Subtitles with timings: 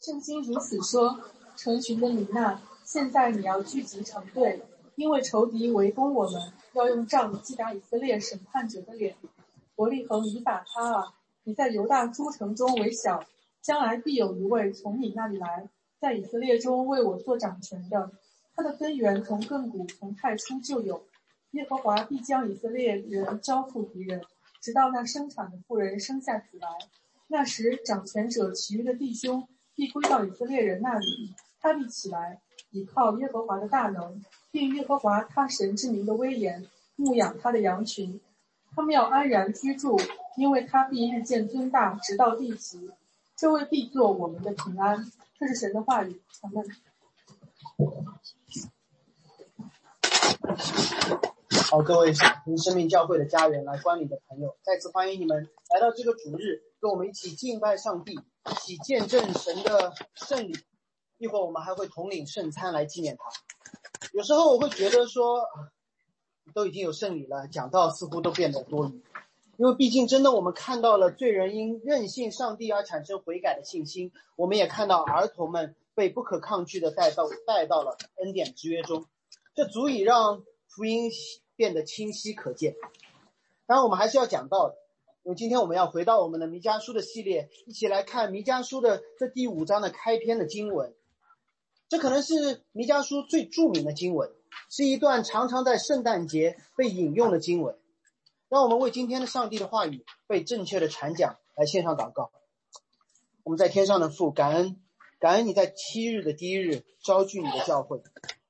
[0.00, 1.20] 圣经如此说：
[1.56, 4.62] 成群的米娜，现在你要聚集成队，
[4.96, 6.40] 因为仇敌围攻我们，
[6.72, 9.14] 要用杖击打以色列审判者的脸。
[9.76, 13.22] 伯利恒以法他啊，你在犹大诸城中为小，
[13.60, 15.68] 将来必有一位从你那里来，
[16.00, 18.10] 在以色列中为我做掌权的。
[18.56, 21.04] 他的根源从亘古从太初就有。
[21.50, 24.22] 耶和华必将以色列人交付敌人，
[24.62, 26.68] 直到那生产的妇人生下子来。
[27.26, 29.46] 那时掌权者其余的弟兄
[29.80, 32.38] 必归到以色列人那里，他必起来，
[32.70, 36.66] 倚靠耶和华的大能，并耶和华他神之名的威严，
[36.96, 38.20] 牧养他的羊群。
[38.76, 39.98] 他们要安然居住，
[40.36, 42.90] 因为他必日渐尊大，直到地极。
[43.34, 45.10] 这位必做我们的平安。
[45.38, 46.20] 这是神的话语。
[46.42, 46.62] 阿门。
[51.70, 60.56] 好，各位从生命教会的家人来观礼的朋友，再次欢迎你们来到这个主日，跟我们一起敬拜上帝，一起见证神的圣礼。
[61.18, 63.24] 一会儿我们还会统领圣餐来纪念他。
[64.12, 65.44] 有时候我会觉得说，
[66.54, 69.02] 都已经有圣礼了，讲道似乎都变得多余，
[69.56, 79.06] 因为毕竟真的我们看到了罪人因任性上帝而产生悔改的信心，我们也看到儿童们被不可抗拒的带到带到了恩典之约中，
[79.54, 81.10] 这足以让福音。
[81.56, 82.74] 变得清晰可见。
[83.66, 84.76] 当然，我们还是要讲到的，
[85.22, 90.94] 因为今天我们要回到我们的弥迦书的系列，一起来看弥迦书的这第五章的开篇的经文。
[91.88, 94.30] 这可能是弥迦书最著名的经文，
[94.70, 97.78] 是一段常常在圣诞节被引用的经文。
[98.48, 102.32] 让我们为今天的上帝的话语被正确的传讲来献上祷告。
[103.44, 104.80] 我们在天上的父，感恩，
[105.18, 108.02] 感恩你在七日的第一日招聚你的教会，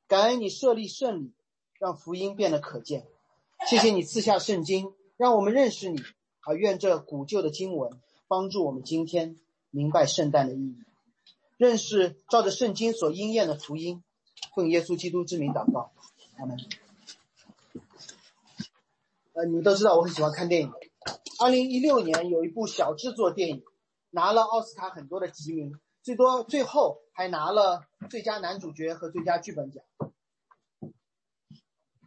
[0.06, 1.32] 感恩你设立圣礼。
[1.78, 3.06] 让福音变得可见，
[3.66, 5.98] 谢谢你赐下圣经，让我们认识你。
[6.54, 9.38] 愿这古旧的经文帮助我们今天
[9.70, 10.78] 明白圣诞的意义，
[11.56, 14.02] 认识照着圣经所应验的福音。
[14.54, 15.92] 奉耶稣基督之名祷告，
[16.38, 16.58] 阿门。
[19.32, 20.72] 呃，你们都知道我很喜欢看电影。
[21.38, 23.62] 二零一六年有一部小制作电影，
[24.10, 29.84] 拿了奥斯卡很多的提名，最多最后还拿了最佳男主角和最佳剧本奖。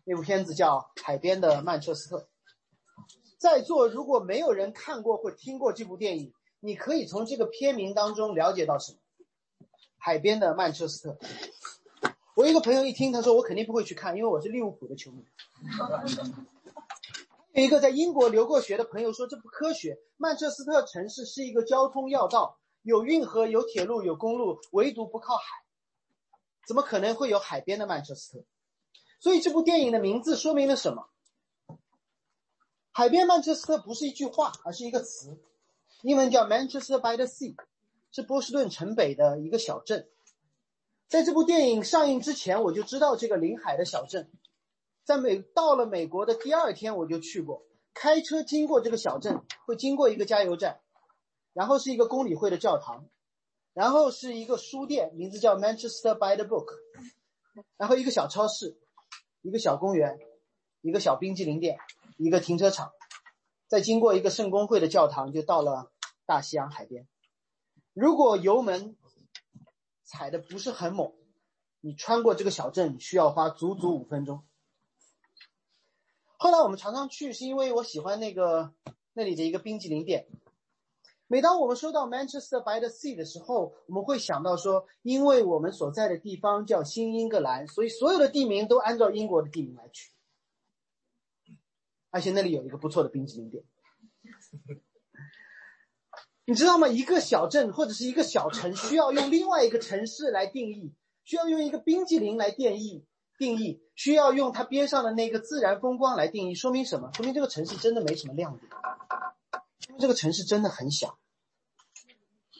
[0.04, 2.18] 那部片子叫《海边的曼彻斯特》。
[3.44, 9.00] 在座如果没有人看过或听过这部电影，你可以从这个片名当中了解到什么？
[9.98, 11.18] 海边的曼彻斯特。
[12.36, 15.26] 我一个朋友一听，他说我肯定不会去看，因为我是利物浦的球迷。
[17.52, 19.98] 有一个在英国留过学的朋友说这不科学。
[20.16, 25.44] 曼彻斯特城市是一个交通要道，有运河、有铁路、有公路，唯独不靠海，
[26.66, 28.46] 怎么可能会有海边的曼彻斯特？
[29.20, 31.10] 所以这部电影的名字说明了什么？
[32.96, 35.36] 海边曼彻斯特不是一句话，而是一个词，
[36.04, 37.56] 英文叫 Manchester by the Sea，
[38.12, 40.08] 是波士顿城北的一个小镇。
[41.08, 44.32] 在这部电影上映之前，我就知道这个临海的小镇。
[45.04, 47.66] 在美到了美国的第二天，我就去过，
[47.96, 50.80] 开车经过这个小镇，会经过一个加油站，
[51.54, 53.10] 然后是一个公理会的教堂，
[53.74, 56.68] 然后是一个书店，名字叫 Manchester by the Book，
[57.76, 58.78] 然后一个小超市。
[59.42, 60.20] 一个小公园，
[60.80, 61.78] 一个小冰激凌店，
[62.18, 62.92] 一个停车场，
[63.68, 65.92] 再经过一个圣公会的教堂，就到了
[66.26, 67.08] 大西洋海边。
[67.94, 68.96] 如果油门
[70.04, 71.14] 踩的不是很猛，
[71.82, 74.44] 你穿过这个小镇需要花足足五分钟。
[76.38, 78.74] 后来我们常常去，是因为我喜欢那个
[79.14, 80.28] 那里的一个冰激凌店。
[81.28, 90.13] 每当我们说到 Manchester by the Sea 的时候，我们会想到说，因为我们所在的地方叫新英格兰，所以所有的地名都按照英国的地名来取。
[92.14, 93.64] 而且那里有一个不错的冰淇淋店，
[96.46, 96.88] 你知道吗？
[96.88, 103.04] 一个小镇或者是一个小城，需要用另外一个城市来定义，需要用一个冰淇淋来定义
[103.40, 107.10] 定义，需要用它边上的那个自然风光来定义，说明什么？
[107.16, 108.70] 说明这个城市真的没什么亮点，
[109.80, 111.18] 说明这个城市真的很小。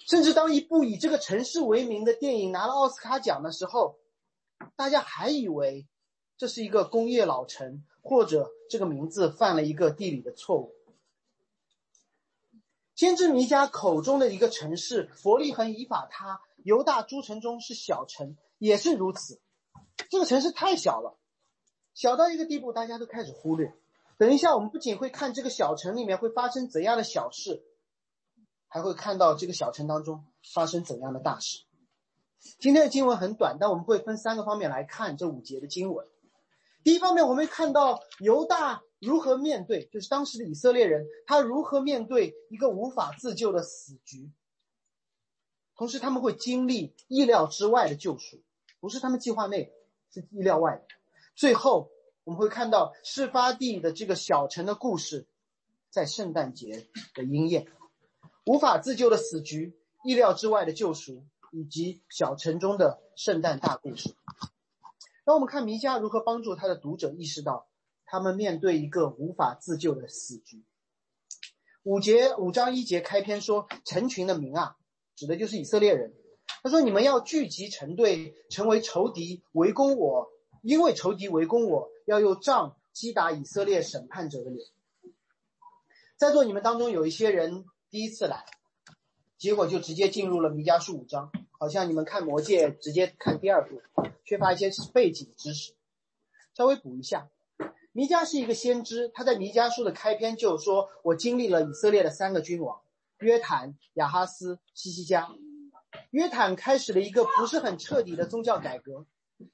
[0.08, 4.00] 甚至当一部以这个城市为名的电影拿了奥斯卡奖的时候，
[4.76, 5.88] 大家还以为
[6.38, 10.76] 这是一个工业老城，或者这个名字犯了一个地理的错误。
[12.94, 19.42] 先知弥迦口中的一个城市伯利恒以法他，犹大诸城中是小城，也是如此。
[20.10, 21.18] 这个城市太小了，
[21.96, 23.74] 小到一个地步，大家都开始忽略。
[24.20, 27.64] 等一下，我们不仅会看这个小城里面会发生怎样的小事。
[28.68, 31.60] 还会看到这个小城当中发生怎样的大事。
[32.58, 36.08] 今天的经文很短，但我们会分三个方面来看这五节的经文。
[36.84, 44.32] 第一方面，我们会看到犹大如何面对，就是当时的以色列人，他如何面对一个无法自救的死局。
[45.76, 48.42] 同时他们会经历意料之外的救赎，
[48.80, 49.74] 不是他们计划内，
[50.12, 50.84] 是意料外的。
[51.36, 51.90] 最后
[52.26, 55.26] 我们会看到事发地的这个小城的故事，
[55.90, 57.68] 在圣诞节的应验，
[58.46, 64.14] 无法自救的死局，意料之外的救赎，以及小城中的圣诞大故事。
[65.26, 67.68] 让我们看弥迦如何帮助他的读者意识到，
[68.06, 70.64] 他们面对一个无法自救的死局。
[71.84, 74.76] 五节五章一节开篇说：“成群的民啊，
[75.16, 76.14] 指的就是以色列人。
[76.62, 80.30] 他说：你们要聚集成队，成为仇敌，围攻我。
[80.62, 84.66] 因为仇敌围攻我，要用杖击打以色列审判者的脸。
[86.16, 88.46] 在座你们当中有一些人第一次来，
[89.38, 93.82] 结果就直接进入了弥迦书五章，好像你们看魔戒直接看第二部。”
[94.26, 95.74] 缺乏一些背景知识，
[96.56, 97.28] 稍微补一下。
[97.92, 102.80] 弥迦是一个先知，他在弥迦书的开篇就说：“我经历了以色列的三个君王
[103.20, 105.30] 约坦、亚哈斯、西西加。
[106.12, 109.06] 约坦开始了一个不是很彻底的宗教改革，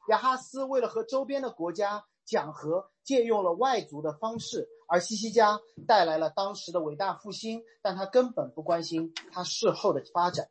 [0.10, 10.48] 亚哈斯为了和周边的国家讲和，借用了外族的方式，而西西家带来了当时的伟大复兴，但他根本不关心他事后的发展。”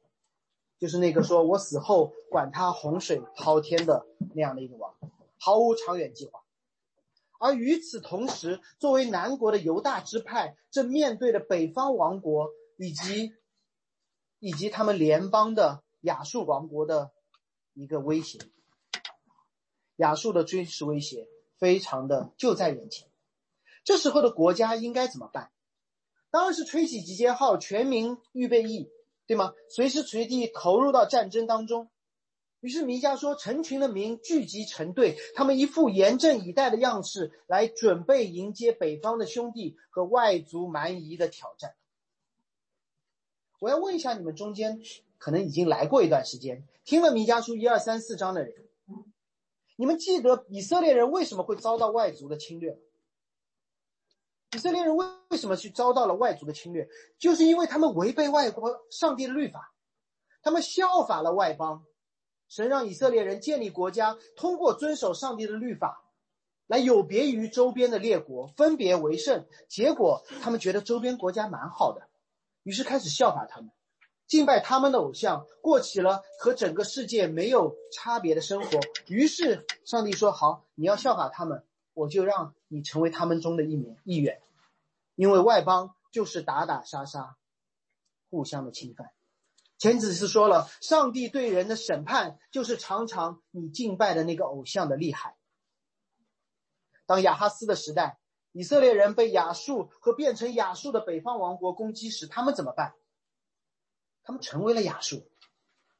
[0.78, 4.94] 就是那个说我死后管他洪水滔天的那样的一个王，
[5.38, 6.40] 毫无长远计划。
[7.40, 13.32] 而与此同时，作为南国的犹大支派，正面对着北方王国以及
[14.38, 17.12] 以及他们联邦的亚述王国的
[17.74, 18.38] 一个威胁。
[19.96, 21.26] 亚述的军事威胁
[21.58, 23.08] 非常的就在眼前。
[23.84, 25.50] 这时候的国家应该怎么办？
[26.30, 28.90] 当然是吹起集结号，全民预备役。
[29.28, 29.54] 对吗？
[29.68, 31.90] 随时随地投入到战争当中。
[32.60, 41.74] 于是弥迦说：“成群的民聚集成队，他们一副严阵以待的样式，来准备迎接北方的兄弟和外族蛮夷的挑战。”
[43.60, 44.80] 我要问一下你们中间
[45.18, 48.54] 可能已经来过一段时间，听了弥迦书一二三四章的人，
[49.76, 52.80] 你们记得以色列人为什么会遭到外族的侵略？
[54.52, 56.88] 以色列人为为什么去遭到了外族的侵略？
[57.18, 59.72] 就是因为他们违背外国上帝的律法，
[60.42, 61.84] 他们效法了外邦。
[62.48, 66.02] 神让以色列人建立国家，通过遵守上帝的律法，
[66.66, 69.46] 来有别于周边的列国，分别为圣。
[69.68, 72.08] 结果他们觉得周边国家蛮好的，
[72.62, 73.70] 于是开始效法他们，
[74.26, 78.80] 敬拜他们的偶像，过起了和整个世界没有差别的生活。
[79.08, 81.62] 于是上帝说：“好，你要效法他们。”
[81.92, 84.40] 我就让你成为他们中的一名一员，
[85.14, 87.36] 因为外邦就是打打杀杀，
[88.30, 89.10] 互相的侵犯。
[89.78, 95.36] 前几次说了，上帝对人的审判就是常常你敬拜的那个偶像的厉害。
[97.06, 98.18] 当亚哈斯的时代，
[98.52, 102.94] 以色列人被亚述和变成亚述的北方王国攻击时，他们怎么办？
[104.24, 105.26] 他们成为了亚述。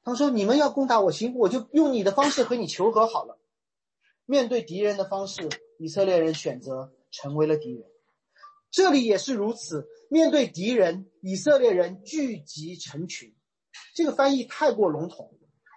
[0.02, 3.38] 他们说：“你们要攻打我，行，我就用你的方式和你求和好了。”
[4.26, 5.48] 面对敌人的方式。
[5.78, 7.84] 以色列人选择成为了敌人，
[8.70, 9.86] 这里也是如此。
[10.10, 13.34] 面对敌人，以色列人聚集成群。
[13.94, 15.32] 这个翻译太过笼统，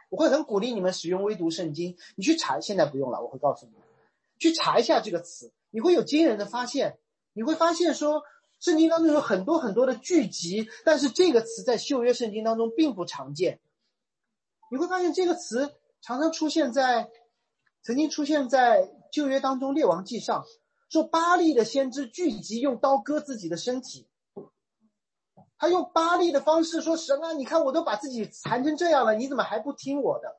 [0.09, 1.97] 我会很鼓励你们使用微读圣经。
[2.15, 3.73] 你去查，现在不用了，我会告诉你，
[4.39, 6.97] 去查一下这个词，你会有惊人的发现。
[7.33, 8.23] 你会发现说，
[8.59, 13.59] 圣经当中有很多很多的聚集，但是这个词在旧约圣经当中并不常见。
[14.71, 17.09] 你会发现这个词常常出现在，
[17.83, 18.89] 曾经出现在。
[19.11, 20.43] 旧约当中，《列王记上》
[20.89, 24.07] 说，巴利的先知聚集用刀割自己的身体。
[25.57, 30.37] 他用巴利的方式说：“神啊，你看我都把自己残成这样了，你怎么还不听我的？”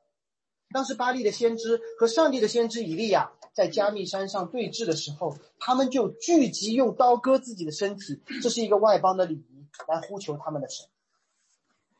[0.73, 10.87] 当时巴利的先知和上帝的先知以利亚在加密山上对峙的时候，他们就聚集用刀割自己的身体，这是一个外邦的礼仪，来呼求他们的神。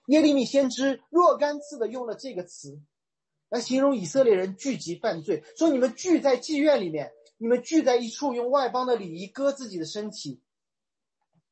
[0.08, 2.82] 耶利米先知若干次的用了这个词。
[3.54, 10.42] 来形容以色列人聚集犯罪，说你们聚在妓院里面，你们聚在一处，用外邦的礼仪割自己的身体，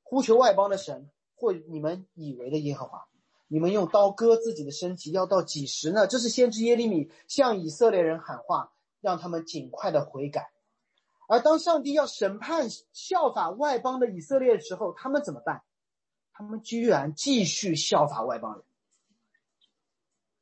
[0.01, 3.05] 呼求外邦的神或你们以为的耶和华，
[3.47, 6.07] 你们用刀割自己的身体，要到几时呢？
[6.07, 10.49] 这是先知耶利米向以色列人喊话，让他们尽快的悔改。
[11.27, 15.61] 而当上帝要审判效法外邦的以色列的时候，他们怎么办？
[16.33, 18.63] 他们居然继续效法外邦人。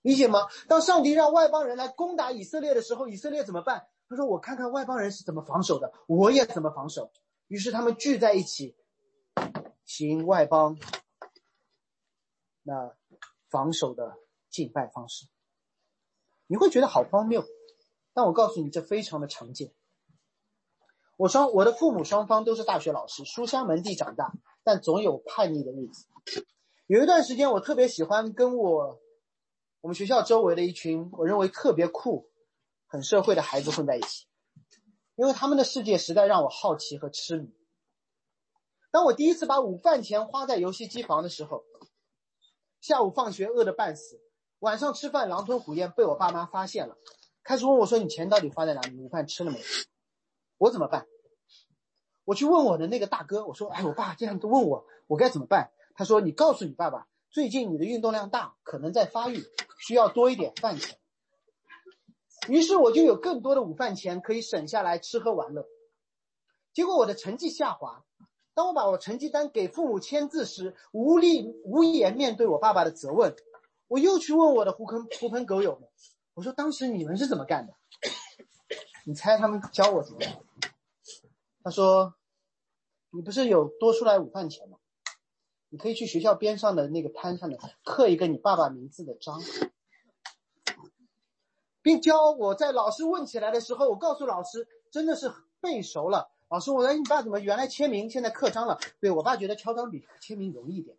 [0.02, 0.48] 理解吗？
[0.68, 3.88] 当上帝让外邦人来攻打以色列的时候，以色列怎么办？
[4.08, 7.12] 他说：“我看看外邦人是怎么防守的，我也怎么防守。”
[7.48, 8.76] 于是他们聚在一起，
[9.86, 10.80] 行外邦
[12.64, 12.96] 那
[13.50, 14.16] 防守的
[14.50, 15.28] 敬拜方式。
[16.48, 17.44] 你会觉得好荒谬，
[18.14, 19.74] 但我告诉你，这非常的常见。
[21.18, 24.32] 我双我的父母双方都是大学老师，书香门第长大，
[24.64, 26.08] 但总有叛逆的日子。
[26.88, 29.02] 有一段时间，我特别喜欢跟我。
[29.82, 32.30] 我们学校周围的一群我认为特别酷、
[32.88, 34.28] 很社会的孩子混在一起，
[35.16, 37.54] 因为他们的世界实在让我好奇和痴迷。
[38.92, 41.64] 当我第一次把午饭钱花在游戏机房的时候，
[42.82, 44.20] 下午放学饿得半死，
[44.60, 46.98] 晚上吃饭狼吞虎咽，被我爸妈发现了，
[47.44, 48.98] 开始问我说：“你钱到底花在哪里？
[48.98, 49.62] 午饭吃了没？”
[50.58, 51.08] 我怎么办？
[52.26, 59.44] 我去问我的那个大哥，我说：“哎，我爸这样都问我，我该怎么办？”他说：“你告诉你爸爸，最近你的运动量大，可能在发育，
[59.80, 60.98] 需要多一点饭钱。”
[62.48, 65.68] 于是我就有更多的午饭钱可以省下来吃喝玩乐。
[66.74, 68.04] 结果我的成绩下滑。
[68.56, 73.34] 当我把我成绩单给父母签字时，无力无言面对我爸爸的责问。
[73.88, 75.88] 我又去问我的狐朋狐朋狗友们，
[76.34, 77.74] 我说：“当时你们是怎么干的？”
[79.06, 80.44] 你猜他们教我怎么样？
[81.64, 82.16] 他说
[83.12, 84.79] ：“你不是有多出来午饭钱吗？
[85.70, 89.40] 你可以去学校边上的那个摊上面刻一个你爸爸名字的章，
[91.82, 96.30] 并教我在老师问起来的时候，我告诉老师真的是背熟了。
[96.50, 98.80] 老师，我说你爸怎么原来签名，现在刻章了？
[99.00, 100.98] 对我爸觉得敲章比签名容易一点。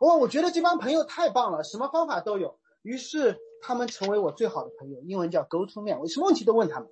[0.00, 2.60] 哇，我觉得这帮朋友太棒了，什么方法都有。
[2.82, 6.88] 于是他们成为我最好的朋友，英文叫 Go To Man，我什么问题都问他们，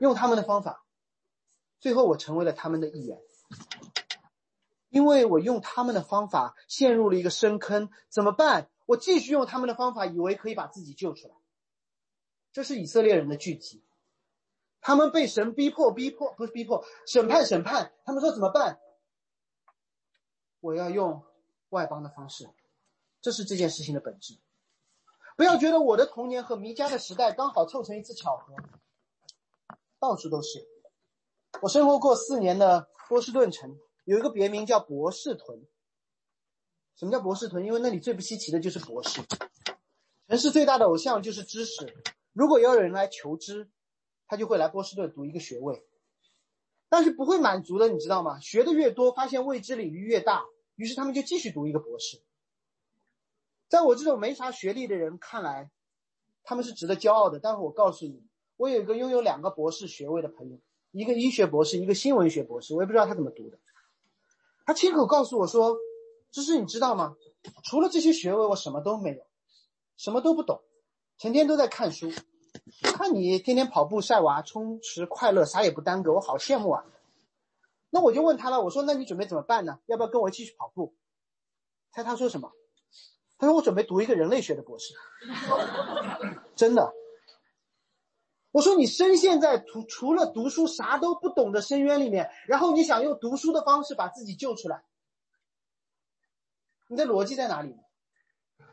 [0.00, 0.84] 用他们的方法，
[1.80, 3.18] 最后我成为了他们的一员。
[4.96, 8.70] 因为我用他们的方法陷入了一个深坑，怎么办？
[8.86, 11.34] 我继续用他们的方法，以为可以把自己救出来。
[12.50, 13.84] 这是以色列人的聚集，
[14.80, 17.92] 他们被神逼迫，逼迫不是逼迫，审判审判。
[18.06, 18.80] 他们说怎么办？
[20.60, 21.22] 我要用
[21.68, 22.48] 外邦的方式，
[23.20, 24.38] 这是这件事情的本质。
[25.36, 28.54] 不要觉得我的童年和弥迦的时代刚好凑成一次巧合，
[29.98, 30.66] 到处都是。
[31.60, 33.78] 我生活过四年的波士顿城。
[34.06, 35.66] 有一个别名叫博士屯。
[36.94, 37.66] 什么叫博士屯？
[37.66, 39.20] 因为那里最不稀奇的就是博士。
[40.28, 41.92] 城市最大的偶像就是知识。
[42.32, 43.68] 如果要有人来求知，
[44.28, 45.84] 他就会来波士顿读一个学位。
[46.88, 48.38] 但是不会满足的，你知道吗？
[48.38, 50.44] 学的越多，发现未知领域越大，
[50.76, 52.22] 于是他们就继续读一个博士。
[53.68, 55.72] 在我这种没啥学历的人看来，
[56.44, 57.40] 他们是值得骄傲的。
[57.40, 58.22] 但是我告诉你，
[58.56, 60.60] 我有一个拥有两个博士学位的朋友，
[60.92, 63.58] 一个医学博士，一个新闻学博士，我也不知道他怎么读的。
[64.66, 65.76] 他亲口告诉我说
[66.32, 67.16] ：“芝芝，你知道吗？
[67.64, 69.24] 除了这些学位，我什么都没有，
[69.96, 70.60] 什么都不懂，
[71.16, 72.10] 成天都在看书。
[72.82, 76.84] 看你天天跑步、晒娃、充实快乐，啥也不耽搁，我好羡慕啊。”
[77.90, 79.78] 那我就问他了，我说：“那你准备怎么办呢？
[79.86, 80.94] 要不要跟我继续跑步？”
[81.94, 82.50] 猜他说什么？
[83.38, 84.94] 他说：“我准备读一个人类学的博士。
[86.56, 86.92] ”真的。
[88.56, 94.82] 我说你深陷在除除了读书啥都不懂的深渊里面，然后你想用读书的方式把自己救出来，
[96.88, 97.76] 你的逻辑在哪里？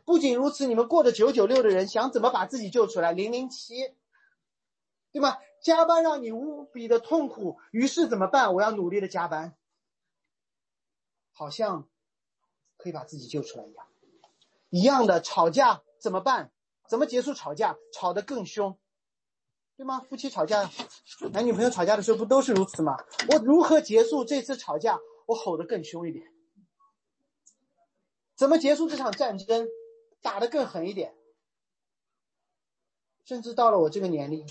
[0.06, 3.12] 不仅如此，你们过着九九六的人想怎么把自己救出来？
[3.12, 3.94] 零零七，
[5.12, 5.36] 对吗？
[5.60, 8.54] 加班让你无比的痛苦，于是怎么办？
[8.54, 9.54] 我要努力的加班，
[11.30, 11.86] 好像
[12.78, 13.86] 可以把自己救出来一样。
[14.70, 16.50] 一样的吵架怎么办？
[16.88, 17.76] 怎么结束吵架？
[17.92, 18.78] 吵得更凶。
[19.76, 20.00] 对吗？
[20.08, 20.70] 夫妻吵架，
[21.32, 22.96] 男女朋友吵架的时候不都是如此吗？
[23.28, 24.98] 我如何结束这次吵架？
[25.26, 26.24] 我吼得更凶一点。
[28.36, 29.66] 怎么结束这场战争？
[30.20, 31.14] 打得更狠一点。
[33.24, 34.46] 甚至到了我这个年龄，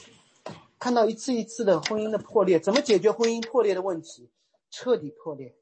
[0.77, 4.29] 看到一次一次的婚姻的破裂，怎么解决婚姻破裂的问题？
[4.69, 5.55] 彻底破裂。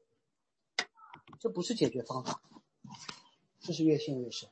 [1.38, 2.40] 这不是解决方法，
[3.60, 4.48] 这是越陷越深。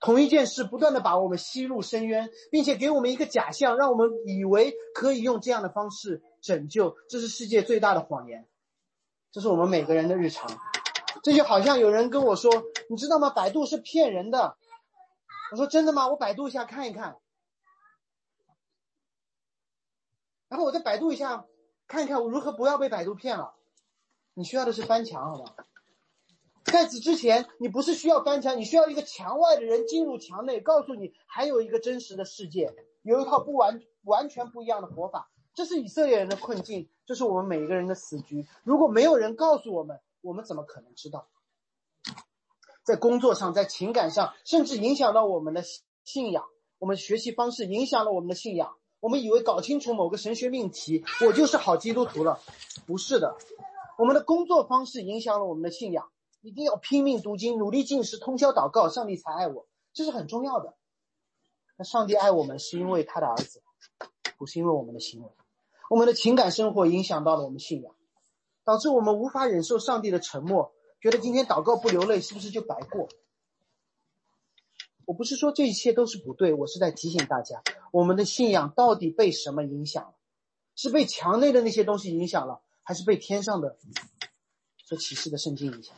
[0.00, 6.96] 同一件事不断的把我们吸入深渊，并且给我们一个假象，让我们以为可以用这样的方式拯救。
[7.08, 8.46] 这是世界最大的谎言，
[9.32, 10.50] 这是我们每个人的日常。
[11.22, 12.50] 这就好像有人跟我说
[12.88, 13.30] ：“你知道吗？
[13.30, 14.56] 百度是骗人的。”
[15.50, 16.08] 我说：“真的吗？
[16.08, 17.16] 我百度一下看一看。”
[20.48, 21.46] 然后我再百度一下，
[21.88, 23.54] 看一看我如何不要被百度骗了。
[24.34, 25.54] 你需要的是翻墙，好吧？
[26.72, 35.30] 在此之前，你不是需要翻墙，你需要一个墙外的人进入墙内，告诉你还有一个真实的世界，有一套不完完全不一样的活法。
[35.54, 38.46] 这是以色列人的困境，这是我们每一个人的死局。
[38.62, 41.28] 如果没有人告诉我们，我们怎么可能知道？
[42.84, 45.62] 在工作上，在情感上，甚至影响到我们的
[46.04, 46.44] 信仰，
[46.78, 48.76] 我们学习方式影响了我们的信仰。
[49.00, 52.40] 我们以为搞清楚某个神学命题，我就是好基督徒了，
[52.86, 53.36] 不是的。
[53.98, 56.10] 我们的工作方式影响了我们的信仰。
[56.46, 60.76] 一定要拼命读经，努力进食，通宵祷告，上帝才爱我，这是很重要的。
[61.76, 63.64] 那上帝爱我们是因为他的儿子，
[64.38, 65.28] 不是因为我们的行为。
[65.90, 67.92] 我们的情感生活影响到了我们信仰，
[68.62, 73.08] 导致我们无法忍受上帝的沉默，觉得今天祷告不流泪是不是就白过？
[75.04, 77.60] 我不是说这一切都是不对，我是在提醒大家，
[77.90, 80.14] 我们的信仰到底被什么影响了？
[80.76, 83.76] 是被墙内的那些东西影响了，还是被天上的
[84.84, 85.96] 所启示的圣经影响？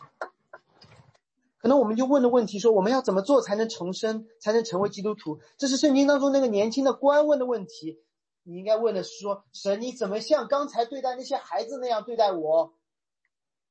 [1.58, 5.40] 可能我们就问的问题说，我们要怎么做才能重生，才能成为基督徒？
[5.56, 8.00] 这是圣经当中那个年轻的官问的问题。
[8.44, 12.72] 你应该问的是说，神你怎么像刚才对待那些孩子那样对待我，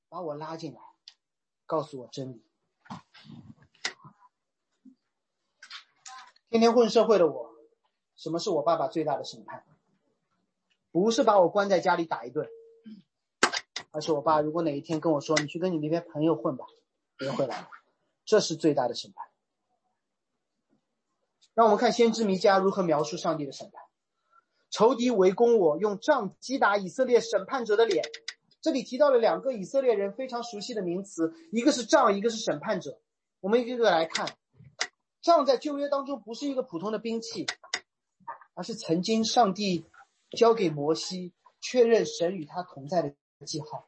[0.10, 0.80] 把我拉进来，
[1.66, 2.44] 告诉我真理。
[6.50, 7.56] 天天混社会的我，
[8.16, 9.64] 什么是我爸爸最大的审判？
[10.92, 12.48] 不是把我关在家里打一顿，
[13.92, 16.66] 而是我爸如果哪一天跟我说：“你去跟你那边朋友混吧，
[17.18, 17.70] 别回来了。”
[18.28, 19.26] 这是最大的审判。
[21.56, 23.82] 让我们看先知弥迦如何描述上帝的审判：
[24.70, 28.04] 仇敌围攻我，用杖击打以色列审判者的脸。
[28.62, 33.00] 这里提到了两个以色列人非常熟悉的名词，一个是杖，一个是审判者。
[33.40, 34.38] 我们一个个来看。
[35.22, 37.48] 杖在旧约当中不是一个普通的兵器，
[38.54, 39.90] 而是曾经上帝
[40.38, 43.14] 交给摩西确认神与他同在的
[43.46, 43.87] 记号。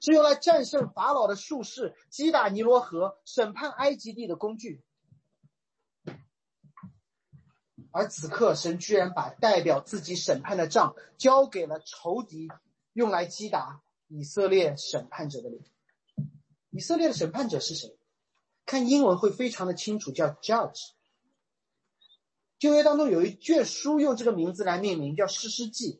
[0.00, 4.82] 是用来战胜法老的术士、击打尼罗河、审判埃及地的工具，
[7.90, 12.48] 而此刻神居然把代表自己审判的杖交给了仇敌，
[12.92, 15.62] 用来击打以色列审判者的脸。
[16.70, 17.98] 以色列的审判者是谁？
[18.66, 20.90] 看英文会非常的清楚，叫 Judge。
[22.58, 25.94] 旧约当中有一卷书用这个名字来命名，叫《诗诗记》。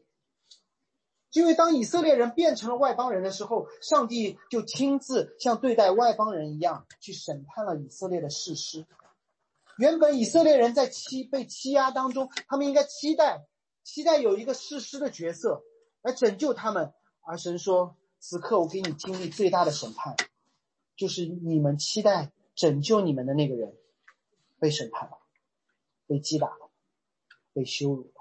[1.32, 8.86] 因为当以色列人变成了外邦人的时候，上帝就亲自像对待外邦人一样去审判了以色列的事实。
[9.76, 13.46] 原本以色列人在欺被欺压当中，他们应该期待
[13.84, 15.62] 期待有一个事师的角色
[16.02, 20.16] 来拯救他们，而神说：“此刻我给你经历最大的审判，
[20.96, 23.76] 就是你们期待拯救你们的那个人
[24.58, 25.18] 被审判了，
[26.06, 26.70] 被击打了，
[27.52, 28.17] 被羞辱了。”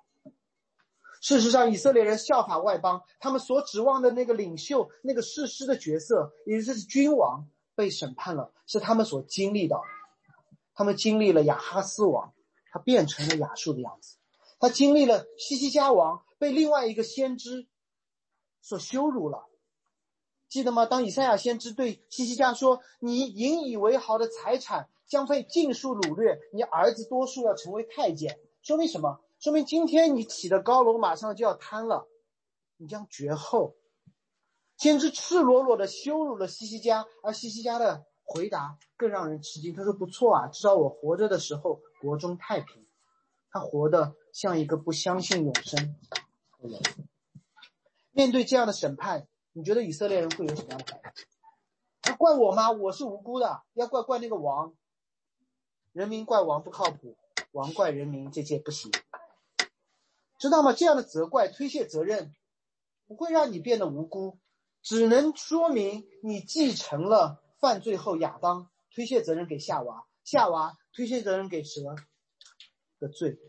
[1.27, 9.77] 事实上，以色列人效法外邦，他们所指望的那个领袖、那个士师的角色，也就是君王，被审判了，是他们所经历的。
[10.73, 12.33] 他们经历了亚哈斯王，
[12.71, 14.15] 他变成了亚述的样子；
[14.57, 17.67] 他经历了西西家王，被另外一个先知
[18.61, 19.49] 所羞辱了。
[20.47, 20.85] 记得吗？
[20.85, 29.19] 当以赛亚先知对西西家说：“你引以为豪的财产将被尽数掳掠，你儿子多数要成为太监。”说明什么？
[29.39, 32.07] 说明今天你起的高楼马上就要坍了，
[32.77, 33.75] 你将绝后。
[34.77, 39.73] 先知赤裸裸的羞辱了西西家，而西西家的回答更让人吃惊。
[39.73, 42.85] 他说：“不错啊，至少我活着的时候国中太平。”
[43.49, 45.95] 他活得像一个不相信永生
[46.59, 46.79] 的人。
[48.11, 51.11] 面对这样的审判，你觉得以色列人会有什么样的反应？
[52.01, 52.71] 他怪我吗？
[52.71, 54.73] 我是无辜的，要怪怪那个王。
[55.93, 57.15] 人民怪王不靠谱，
[57.51, 58.91] 王怪人民，这届不行。
[60.37, 60.73] 知道吗？
[60.73, 62.35] 这样的责怪、推卸责任，
[63.07, 64.37] 不会让你变得无辜，
[64.81, 71.95] 只能说明你继承了犯罪后亚当推卸责任给夏娃，夏娃推卸责任给蛇
[72.99, 73.39] 的罪。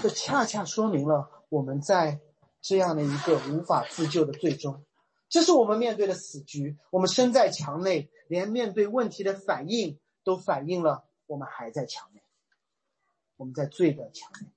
[0.00, 2.20] 这恰恰说明了我们在
[2.60, 4.84] 这样的一个无法自救的最终，
[5.28, 6.76] 这是我们面对的死局。
[6.90, 12.22] 我们身在墙内，连面对问题的反应都反映了我们还在墙内，
[13.36, 14.48] 我们在罪的墙内。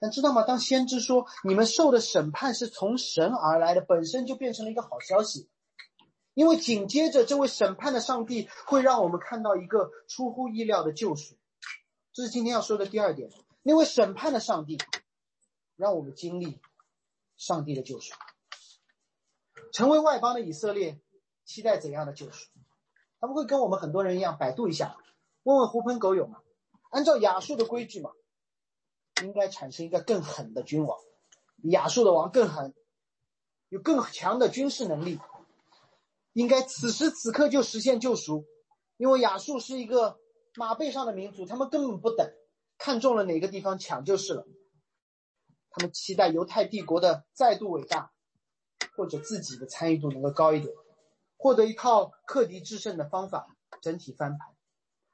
[0.00, 0.42] 但知道吗？
[0.42, 5.48] 当先知说你们受的审判是从神而来的，本身就变成了一个好消息，
[6.34, 11.36] 因为紧接着这位审判的上帝会让我们看到一个出乎意料的救赎。
[12.12, 13.30] 这是今天要说的第二点。
[13.62, 14.78] 那位审判的上帝，
[15.74, 16.60] 让我们经历
[17.36, 18.14] 上帝的救赎。
[19.72, 21.00] 成为外邦的以色列，
[21.44, 22.48] 期待怎样的救赎？
[23.20, 24.96] 他们会跟我们很多人一样，百度一下，
[25.42, 26.38] 问问狐朋狗友嘛，
[26.90, 28.12] 按照亚述的规矩嘛。
[29.22, 30.98] 应该产生一个更狠的君王，
[31.62, 32.74] 比亚述的王更狠，
[33.68, 35.18] 有更强的军事能力，
[36.32, 38.46] 应该此时此刻就实现救赎，
[38.96, 40.18] 因为亚述是一个
[40.56, 42.30] 马背上的民族，他们根本不等，
[42.78, 44.46] 看中了哪个地方抢就是了。
[45.70, 48.12] 他们期待犹太帝国的再度伟大，
[48.96, 50.72] 或者自己的参与度能够高一点，
[51.36, 54.48] 获得一套克敌制胜的方法，整体翻盘。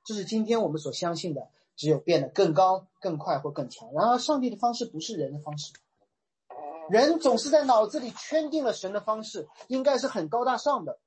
[0.05, 1.49] 这是今天我们所相信的。
[1.77, 3.93] 只有变得更高、更快或更强。
[3.93, 5.73] 然而，上帝的方式不是人的方式。
[6.91, 10.99] 人总是在脑子里圈定了神的方式，应该是很高大上的，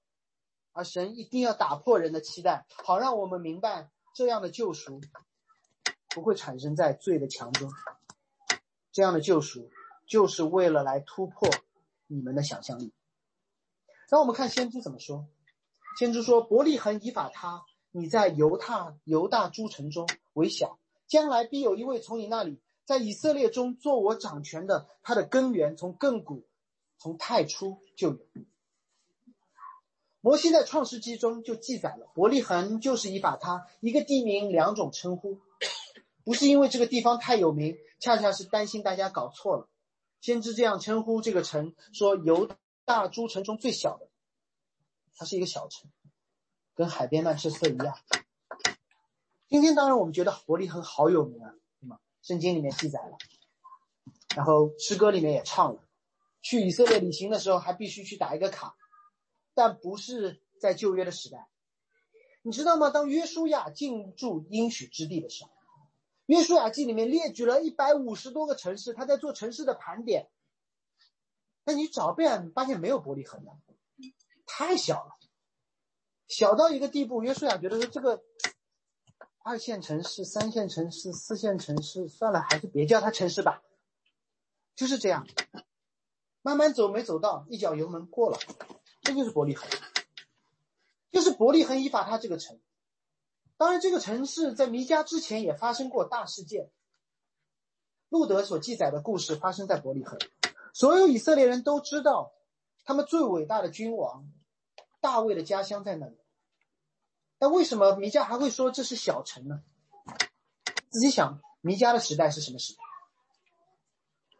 [0.73, 4.99] 而神一定要打破人的期待，好让我们明白这样的救赎
[6.09, 7.71] 不会产生在罪的墙中。
[8.91, 9.69] 这样的救赎
[10.07, 11.47] 就是为了来突破
[12.07, 12.91] 你们的想象力。
[14.09, 15.27] 让我们看先知怎么说。
[15.99, 26.45] 先知说：“伯利恒以法他。”你在犹大犹大诸城中为小，将来必有一位从你那里，在以色列中做我掌权的，他的根源从亘古，
[26.99, 28.19] 从太初就有。
[30.21, 35.39] 摩西在创世纪中就记载了伯利恒就是以把他一个地名两种称呼，
[36.23, 39.69] 不是因为这个地方太有名，恰恰是担心大家搞错了。
[40.19, 42.49] 先知这样称呼这个城，说犹
[42.83, 44.09] 大诸城中最小的，
[45.15, 45.89] 它是一个小城，
[46.75, 47.97] 跟海边曼彻斯特一样。
[49.49, 51.99] 今天当然我们觉得伯利恒好有名啊，对吗？
[52.21, 53.17] 圣经里面记载了，
[54.35, 55.83] 然后诗歌里面也唱了，
[56.41, 58.75] 去以色列旅行的时候还必须去打一个卡。
[59.53, 61.47] 但不是在旧约的时代，
[62.43, 62.89] 你知道吗？
[62.89, 65.49] 当约书亚进驻应许之地的时候，
[66.27, 70.29] 约书亚记里面列举了一百五十多个城市，他在做城市的盘点。
[71.63, 73.51] 那你找遍发现没有伯利恒的，
[74.45, 75.15] 太小了，
[76.27, 77.23] 小到一个地步。
[77.23, 78.21] 约书亚觉得说这个
[79.47, 83.63] 二线城市、三线城市、四线城市，算了，还是别叫它城市吧。
[84.75, 85.25] 就是这样，
[86.41, 88.37] 慢慢走没走到，一脚油门过了。
[89.03, 89.65] 这就是伯利恒，
[91.11, 92.59] 就是伯利恒伊法他这个城。
[93.55, 96.69] 当然，这个城市在弥迦之前也发生过大事件。
[98.09, 100.19] 路德所记载的故事发生在伯利恒，
[100.73, 102.33] 所有以色列人都知道，
[102.83, 104.29] 他们最伟大的君王
[104.99, 106.17] 大卫的家乡在哪里。
[107.39, 109.63] 但为什么弥迦还会说这是小城呢？
[110.89, 112.79] 仔细想，弥迦的时代是什么时代？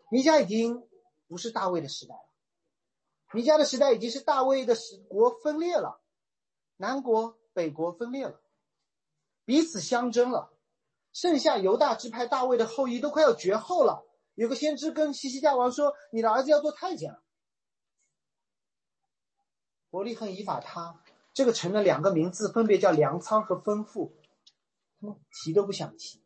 [0.10, 0.88] 弥迦已经
[1.28, 2.22] 不是大卫的时代了。
[3.34, 6.02] 弥迦的时代已经是大卫的时国分裂了，
[6.78, 8.40] 南国北国分裂了，
[9.44, 10.54] 彼此相争了，
[11.12, 14.06] 剩下犹大支派大卫的后裔都快要绝后了。
[14.34, 17.22] 有个先知跟西西家王说：“你的儿子要做太监了。”
[19.90, 21.02] 伯利恒以法他
[21.38, 24.12] 这个城的两个名字分别叫粮仓和丰富，
[25.00, 26.20] 他们提都不想提，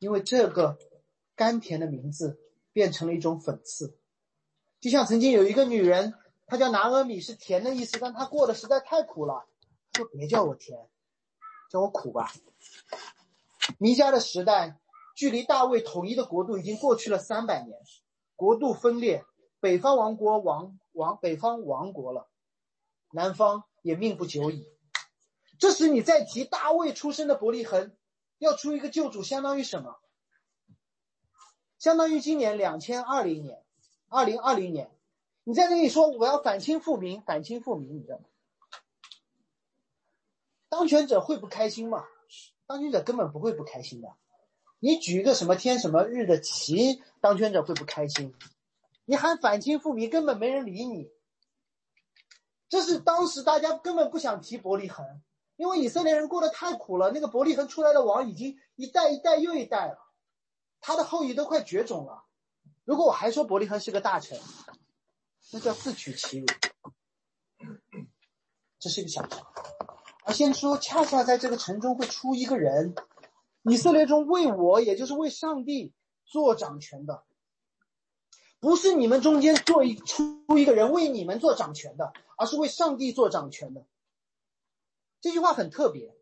[0.00, 0.76] 因为这个
[1.36, 2.40] 甘甜的名字
[2.72, 3.96] 变成了一种讽刺。
[4.80, 9.46] 就像曾经有一个女人，她叫拿阿米，是甜的意思，但她过得实在太苦了，
[9.92, 10.76] 说别叫我甜，
[11.70, 12.32] 叫我苦吧。
[13.78, 14.76] 弥迦的时代，
[15.14, 17.78] 距离大卫统一的国度已经过去了三百年，
[18.34, 19.24] 国度分裂，
[19.60, 22.26] 北方王国亡亡，北方亡国了，
[23.12, 24.66] 南方也命不久矣。
[25.58, 27.94] 这时你再提大卫出生的伯利恒，
[28.38, 30.00] 要出一个救主，相当于什么？
[31.78, 33.62] 相当于今年两千二零年。
[34.08, 34.90] 二零二零年，
[35.42, 38.24] 你在这里说我要反清复明，反清复明，你知道吗？
[40.70, 42.04] 当权者会不开心吗？
[42.66, 44.08] 当权者根本不会不开心的。
[44.78, 48.34] 你举一个什么天什么日的旗，当权者会不开心？
[49.04, 51.10] 你喊反清复明，根本没人理你。
[52.74, 55.22] 这是当时大家根本不想提伯利恒，
[55.54, 57.12] 因为以色列人过得太苦了。
[57.12, 59.98] 那个伯利恒出来的王已经一代一代又一代了，
[60.80, 62.24] 他的后裔都快绝种了。
[62.82, 64.40] 如果我还说伯利恒是个大臣，
[65.52, 66.46] 那叫自取其辱。
[68.80, 69.40] 这是一个小城，
[70.24, 72.96] 而先说恰恰在这个城中会出一个人，
[73.62, 75.92] 以色列中为我，也就是为上帝
[76.24, 77.22] 做掌权的，
[78.64, 83.84] 不是你们中间做一出一个人为你们做掌权的，而是为上帝做掌权的。
[85.20, 86.16] 这句话很特别，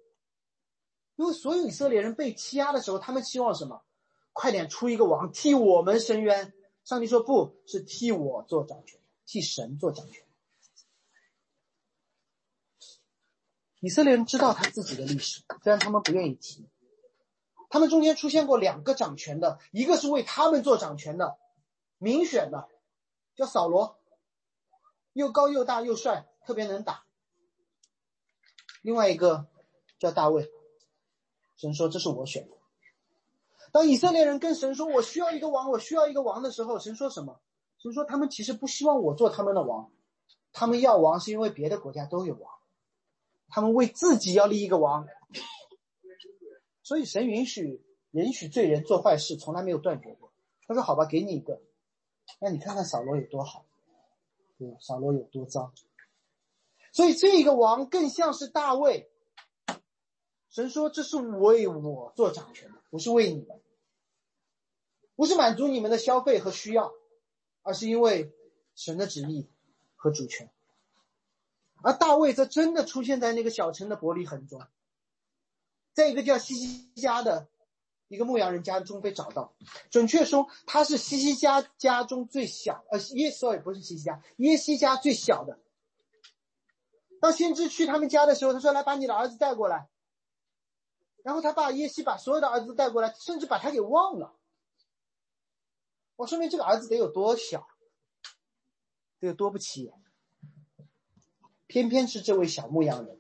[1.15, 3.85] 因为所有以色列人被欺压的时候，他们希望什么？
[4.33, 6.53] 快点出一个王替我们伸冤！
[6.83, 10.25] 上帝说不是替我做掌权，替神做掌权。
[13.79, 16.67] 以色列人知道他自己的历史，虽然他们不愿意提。
[17.71, 21.39] 他们中间出现过两个掌权的，一个是为他们做掌权的，
[22.03, 22.69] 民选的，
[23.37, 23.97] 叫扫罗，
[25.13, 27.05] 又高又大又帅，特别能打。
[28.83, 29.47] 另外一个
[30.01, 30.51] 叫大卫，
[31.55, 32.57] 神说这是我选的。
[33.71, 37.41] 当以色列人跟神说“我需要一个王，我需要一个王”的时候，神说什么？
[37.79, 39.93] 神说他们其实不希望我做他们的王，
[40.53, 42.53] 他们要王是因为别的国家都有王，
[43.49, 45.07] 他们为自己要立一个王。
[46.83, 50.33] 所以神允许允许罪人做坏事，从来没有断绝过。
[50.67, 51.63] 他说：“好吧，给你一个。”
[52.41, 53.65] 那你看看扫罗有多好，
[54.59, 55.73] 对扫罗有多脏。
[56.93, 59.09] 所以这个王更像是大卫。
[60.51, 63.59] 神说：“这是为我做掌权的，不是为你们，
[65.17, 66.93] 不是满足你们的消费和需要，
[67.63, 68.31] 而是因为
[68.75, 69.49] 神的旨意
[69.97, 70.51] 和主权。”
[71.83, 74.63] 而大卫则真的出现在那个小城的伯利恒中，
[75.95, 77.49] 在一个叫西西家的
[78.13, 79.55] 一个牧羊人家中被找到。
[79.91, 85.59] 准确说，他是西西家家中最小，呃，耶稣也不是西西家，耶西家最小的。
[87.23, 89.89] 当先知去他们家的时候，他说：“来，把你的儿子带过来。”
[91.25, 94.35] 然后他把耶西把所有的儿子带过来，甚至把他给忘了。
[96.17, 97.67] 我说明这个儿子得有多小，
[99.21, 99.95] 得有多不起眼。
[101.67, 103.19] 偏偏是这位小牧羊人，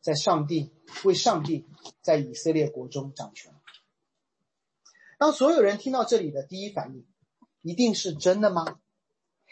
[0.00, 0.72] 在上帝
[1.04, 1.68] 为上帝
[2.00, 3.54] 在以色列国中掌权。
[5.22, 7.06] 当所有人听到这里的第一反应，
[7.60, 8.80] 一定是真的吗？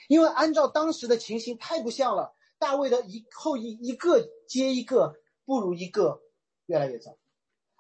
[0.09, 2.35] 因为按照当时的情形，太不像了。
[2.59, 6.23] 大卫的一后裔一个接一个，不如一个，
[6.67, 7.17] 越来越糟。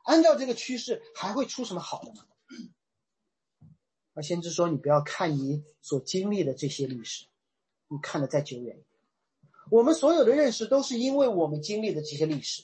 [0.05, 2.29] 按照这个趋势，还会出什么好的吗？
[4.14, 7.26] 而先知说：“你不要看你所经历的这些历史，
[7.88, 8.87] 你看的再久远一点。
[9.68, 12.62] 我们所有的认识都是因为我们经历的这些历史。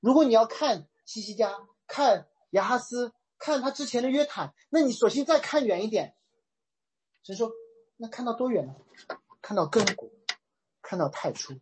[0.00, 1.54] 如果你要看西西家，
[1.86, 6.14] 看亚哈斯，看他之前的约坦，那你索性再看远一点。
[7.22, 7.50] 神说：
[7.96, 8.74] 那看到多远呢？
[9.40, 10.12] 看到亘古，
[10.82, 11.54] 看到太初。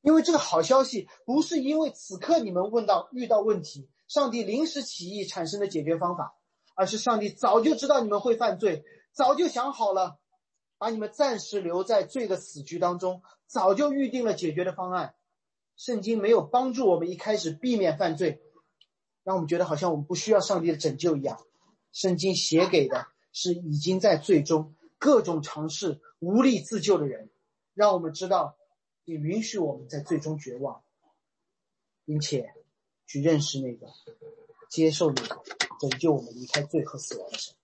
[0.00, 6.34] 因为这个好消息不是因为此刻你们问到遇到问题。”上帝临时起意产生的解决方法，
[6.74, 10.18] 而是上帝早就知道你们会犯罪，早就想好了，
[10.78, 15.14] 把你们暂时留在罪的死局当中，早就预定了解决的方案。
[15.76, 18.40] 圣经没有帮助我们一开始避免犯罪，
[19.28, 21.38] 让我们觉得好像我们不需要上帝的拯救一样。
[21.92, 27.28] 圣经写给的是已经在最终各种尝试无力自救的人，
[27.74, 28.56] 让我们知道，
[29.04, 30.82] 也允许我们在最终绝望，
[32.06, 32.54] 并且。
[33.10, 33.86] 去认识那个
[34.68, 35.42] 接受那个
[35.80, 37.54] 拯救我们离开罪和死亡的神，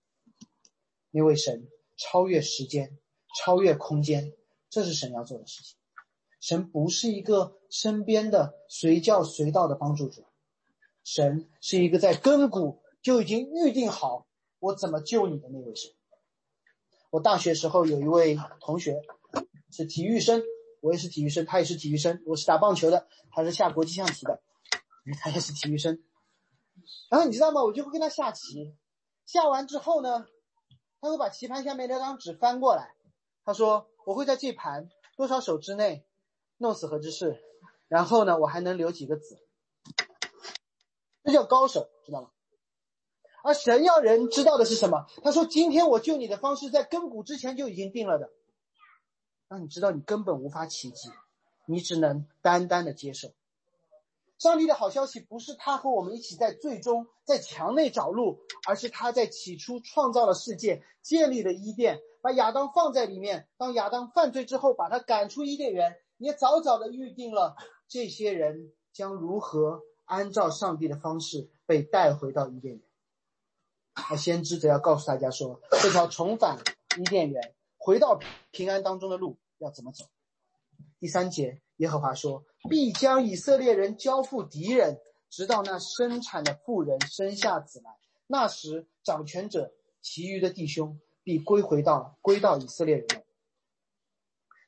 [1.11, 2.97] 那位神超越时间，
[3.37, 4.33] 超越空间，
[4.71, 5.77] 这是神要做的事情。
[6.39, 10.24] 神不是一个身边的随叫随到的帮助者，
[11.05, 14.27] 神是一个在根骨就已经预定好
[14.59, 15.89] 我怎么救你的那位神。
[17.11, 18.99] 我大学时候有一位同学
[19.71, 20.43] 是体育生，
[20.81, 22.21] 我也是体育生，他也是体育生。
[22.25, 24.41] 我是打棒球的，他是下国际象棋的。
[25.21, 26.03] 他也是体育生，
[27.11, 27.63] 然后你知道吗？
[27.63, 28.75] 我就会跟他下棋，
[29.27, 30.25] 下完之后呢，
[30.99, 32.95] 他会把棋盘下面那张纸翻过来，
[33.43, 36.07] 他说我会在这盘多少手之内
[36.57, 37.39] 弄死何之士，
[37.87, 39.44] 然后呢，我还能留几个子，
[41.25, 42.29] 这叫高手，知道吗？
[43.43, 45.07] 而神要人知道的是什么？
[45.23, 48.29] 他说今天我救你的方式在根骨之前就已经定了的，
[49.47, 51.09] 让你知道你根本无法奇迹，
[51.65, 53.29] 你只能单单的接受。
[54.37, 63.47] 上帝的好消息不是他和我们一起在最终在墙内找路，而是他在起初创造了世界，建立了伊甸，把亚当放在里面。
[63.57, 67.55] 当亚当犯罪之后，把他赶出伊甸园，也早早的预定了
[67.87, 72.83] 这些人将如何按照上帝的方式被带回到伊甸园。
[74.09, 76.57] 那先知则要告诉大家说，这条重返
[76.97, 78.19] 伊甸园、回到
[78.51, 80.05] 平安当中的路要怎么走。
[80.99, 81.61] 第三节。
[81.79, 87.97] 耶和华说：“必将以色列人交付敌人，直到那生产的妇人生下子来。
[88.27, 93.07] 那时，掌权者其余的弟兄必归回到归到以色列人。”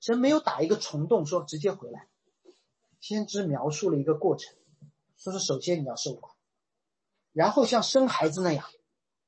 [0.04, 2.10] 神没有打一个虫洞，说直接回来。
[3.00, 4.54] 先知描述了一个过程，
[5.18, 6.32] 说是首先你要受苦，
[7.34, 8.70] 然后像生孩子那样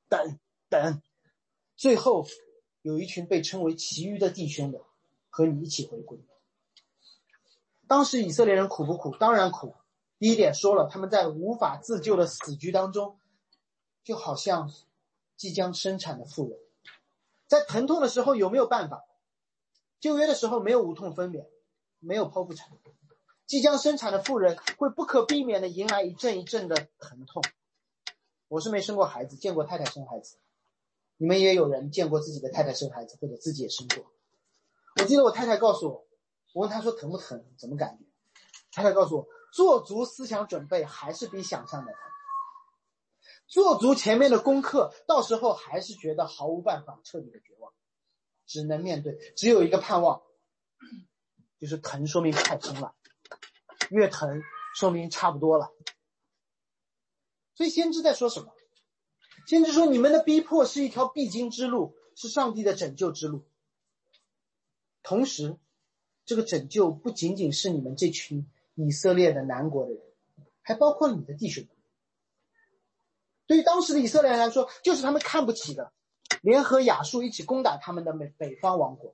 [0.08, 1.02] 等等，
[1.76, 2.26] 最后
[2.82, 4.80] 有一群被称为其余的弟兄的
[5.28, 6.18] 和你一起回归。
[7.86, 9.16] 当时以色列人苦不苦？
[9.16, 9.74] 当然苦。
[10.18, 13.18] 第一点说了，他们在无法自救的死局当中，
[14.04, 14.70] 就好像
[15.36, 16.58] 即将生产的妇人，
[17.46, 19.04] 在疼痛的时候有没有办法？
[19.98, 21.46] 旧约的时候没有无痛分娩，
[21.98, 22.70] 没有剖腹产，
[23.50, 27.42] 即将生产的妇人会不可避免的迎来一阵一阵的疼痛。
[28.46, 30.38] 我是没生过孩子，见过太太生孩子，
[31.16, 34.04] 你们也有人见过自己的太太生孩子，或者自己也生过。
[35.00, 36.06] 我记得我太太告诉我。
[36.52, 37.44] 我问她说疼不疼？
[37.58, 38.04] 怎么感觉？
[38.70, 42.00] 太太告诉我，做足思想准备还是比想象的疼。
[43.48, 47.72] 做足前面的功课，到时候还是觉得毫无办法，彻底的绝望，
[48.46, 50.22] 只能面对，只有一个盼望，
[51.58, 52.94] 就是疼，说明太深了，
[53.90, 54.42] 越疼
[54.74, 55.72] 说明差不多了。
[57.54, 58.52] 所以先知在说什么？
[59.46, 63.44] 先知说你们的逼迫是一条必经之路，是上帝的拯救之路，
[65.02, 65.58] 同时。
[66.26, 70.00] 这个拯救不仅仅是你们这群以色列的南国的人，
[70.62, 71.66] 还包括你的弟兄。
[73.48, 75.92] 对于当时的以色列人来说，就是他们看不起的，
[76.40, 79.12] 联合亚述一起攻打他们的北北方王国。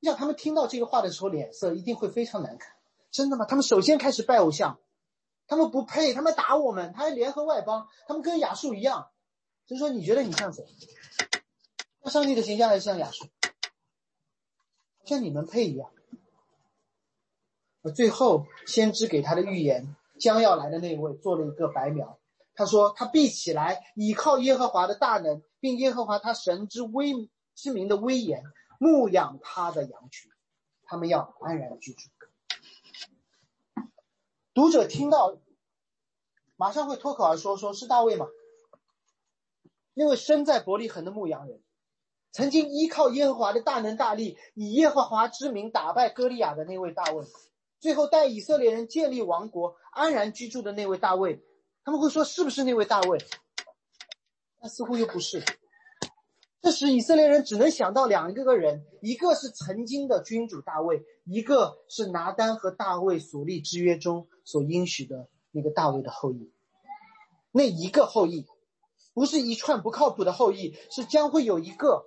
[0.00, 2.74] 你想，他们听到这个话的时候，脸色一定会非常难看。
[3.10, 3.44] 真的吗？
[3.46, 4.78] 他们首先开始拜偶像，
[5.46, 9.10] 他们不配，他们打我们，他还联合外邦，他们跟亚述一样。
[9.66, 10.64] 就说你觉得你像谁？
[12.02, 13.26] 那上帝的形象还是像亚述？
[15.04, 15.90] 像你们配一样，
[17.94, 22.18] 最后，先知给他的预言将要来的那位做了一个白描。
[22.54, 28.42] 他说：“他必起来，倚靠耶和华的大能，并耶和华他神之威之名的威严，
[28.80, 30.30] 牧养他的羊群，
[30.82, 32.10] 他们要安然居住。”
[34.58, 35.38] 读者听到，
[36.56, 38.26] 马上会脱口而说：“说是大卫吗？
[39.94, 41.62] 那位身在伯利恒的牧羊人，
[42.32, 47.24] 曾经依靠耶和华的大能大力，以耶和华之名打败歌利亚的那位大卫，
[47.78, 51.40] 最后带以色列人建立王国、安然居住的那位大卫。”
[51.86, 53.16] 他们会说：“是不是那位大卫？”
[54.60, 55.40] 那似乎又不是。
[56.60, 66.52] 这时，以色列人只能想到两个个人：一个是曾经的君主大卫，一个是拿单和大卫所立之约中所应许的那个大卫的后裔。
[67.52, 68.46] 那一个后裔，
[69.14, 72.04] 不是一串不靠谱的后裔，是将会有一个。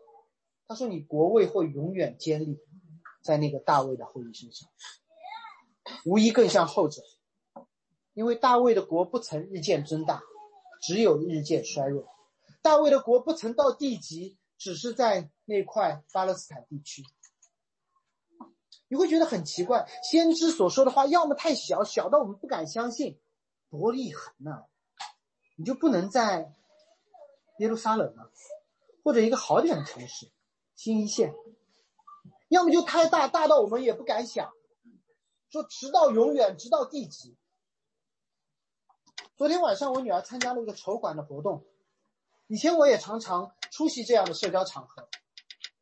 [0.68, 2.60] 他说：“你国位会永远坚立
[3.24, 4.70] 在那个大卫的后裔身上，
[6.06, 7.02] 无疑更像后者。”
[8.14, 10.22] 因为大卫的国不曾日渐增大，
[10.82, 12.06] 只有日渐衰弱。
[12.62, 17.04] 大卫的国不曾到地极，只是在那块巴勒斯坦地区。
[18.88, 23.20] 你会觉得很奇怪，先知所说的话要么太小，小到我们不敢相信，
[23.70, 24.66] 伯利恒呢，
[25.56, 26.54] 你就不能在
[27.58, 28.30] 耶路撒冷吗？
[29.04, 30.32] 或者一个好点的城市，
[30.76, 31.34] 新一线？
[32.50, 34.54] 要么就太大，大到我们也不敢想，
[35.50, 37.36] 说直到永远，直到地极。
[39.38, 41.66] 昨天晚上，我女儿参加了一个筹款的活动。
[42.52, 45.08] 以前我也常常出席这样的社交场合，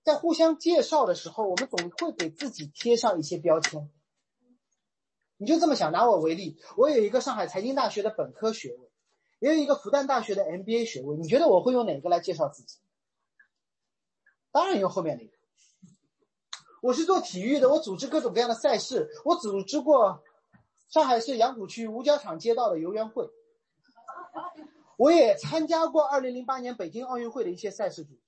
[0.03, 3.89] 在互相介绍的时候，我们总会给自己贴上一些标签。
[5.37, 8.91] 你就这么想，拿我为例，我有一个上海财经大学的本科学位，
[9.39, 11.17] 也有一个复旦大学的 MBA 学位。
[11.17, 12.77] 你觉得我会用哪个来介绍自己？
[14.51, 15.31] 当然用后面那个。
[16.83, 20.23] 我是做体育的，我组织各种各样的赛事，我组织过
[20.87, 23.27] 上海市杨浦区五角场街道的游园会。
[24.99, 28.19] 我也参加过2008年北京奥运会的一些赛事组织。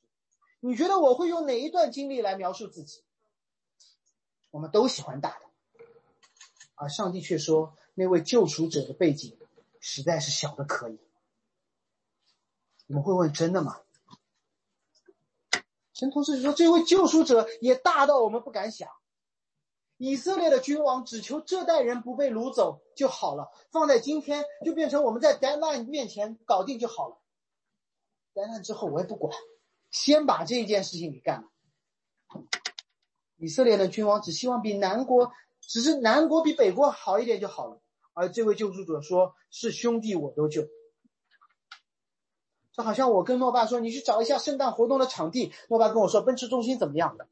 [0.62, 3.03] 你觉得我会用哪一段经历来描述自己？
[4.51, 5.45] 我们都喜欢大的，
[6.75, 9.38] 而上帝却说那位救赎者的背景
[9.81, 10.97] 实在是小的可以。
[12.86, 13.81] 你们会问真的吗？
[15.93, 18.89] 神同志说这位救赎者也大到我们不敢想。
[20.04, 27.22] 以色列的君王只求这代人不被掳走就好了，放在今天就变成我们在 deadline 面前搞定就好了。
[28.34, 29.32] deadline 之后我也不管，
[29.92, 31.50] 先把这一件事情给干了。
[33.38, 37.80] 以色列的君王只希望比南国，只是南国比北国好一点就好了。
[38.14, 40.64] 而这位救助者说是兄弟我都救。
[42.72, 47.16] 就好像我跟诺爸说你去找一下圣诞活动的场地，诺爸跟我说奔驰中心怎么样？
[47.18, 47.28] 的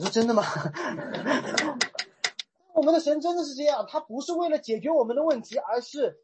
[0.00, 0.42] 我说真的吗？
[2.72, 6.18] 我们的神真的是这样，他不是为了解决我们的问题，而是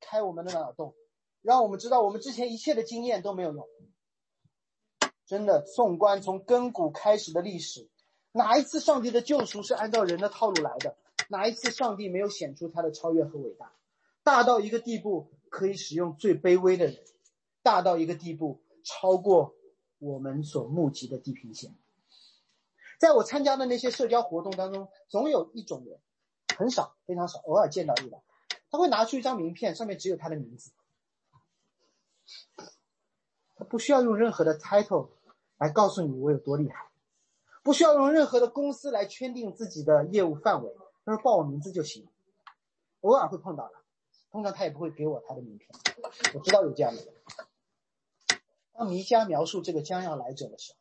[0.00, 0.94] 开我们的脑洞，
[1.42, 3.68] 让我们知道我们之前一切的经验都没有用。
[5.26, 7.90] 真的，纵观从根古开始的历史，
[8.32, 10.96] 哪一次上帝的救赎是按照人的套路来的？
[11.28, 13.70] 哪一次上帝没有显出他的超越和伟大？
[14.22, 16.96] 大到一个地步可以使用最卑微的人，
[17.62, 19.54] 大到一个地步超过
[19.98, 21.74] 我们所目及的地平线。
[22.98, 26.00] 在我参加的那些社交活动当中，总有一种人，
[26.56, 28.20] 很少，非常少，偶尔见到一两，
[28.70, 30.72] 他会拿出一张名片，上面只有他的名字，
[33.54, 35.10] 他不需要用任何的 title
[35.58, 36.90] 来告诉你我有多厉害，
[37.62, 42.08] 不需要用任何的公司来圈定自己的业务范围，他说报我名字就行，
[43.02, 43.74] 偶尔会碰到的，
[44.32, 45.70] 通常他也不会给我他的名片，
[46.34, 47.14] 我知道有这样的人。
[48.72, 50.77] 当弥迦描述这个将要来者的时候。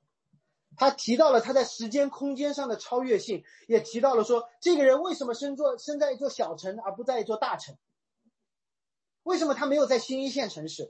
[0.78, 7.76] 他提到了他在时间空间上的超越性，也提到了说这个人为什么生做生在一座小城而不在一座大城？
[9.24, 10.90] 为什么他没有在新一线城市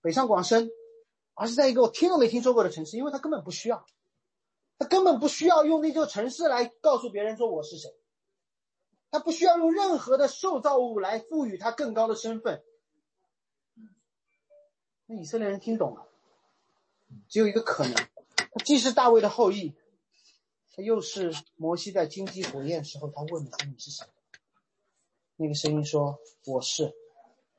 [0.00, 0.70] 北上广深，
[1.34, 2.96] 而是在一个我听都没听说过的城市？
[2.96, 3.86] 因为他根本不需要，
[4.78, 7.94] 他根本不需要用那座城市来告诉别人说我是谁，
[9.10, 12.64] 他不需要用任何的受造物来赋予他更高的身份。
[15.06, 16.08] 那以色列人听懂了，
[17.28, 17.94] 只有一个可能。
[18.54, 19.74] 他既是大卫的后裔，
[20.72, 24.06] 他又是摩西在荆棘火焰时候，他问的说：“你是谁？”
[25.34, 26.94] 那个声音说：“我是。”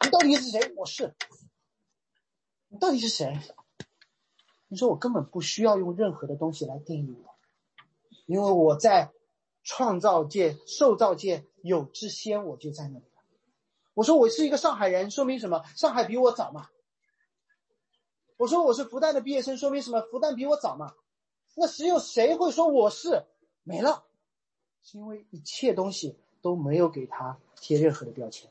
[0.02, 0.74] 你到底是谁？
[0.78, 1.14] 我是。
[2.70, 3.38] 你到底是谁？
[4.70, 7.36] 你说我根本不需要用任何的东西来定义我，
[8.26, 9.12] 因为我在
[9.64, 13.06] 创造界、受造界有之先，我就在那里。
[13.94, 15.64] 我说我是一个上海人，说明什么？
[15.76, 16.70] 上海比我早嘛。
[18.38, 20.02] 我说我是复旦的毕业生，说明什么？
[20.12, 20.94] 复旦比我早嘛？
[21.56, 23.24] 那只有谁会说我是？
[23.64, 24.04] 没了，
[24.84, 28.50] 是因为一切东西都没有给他贴任何的标签，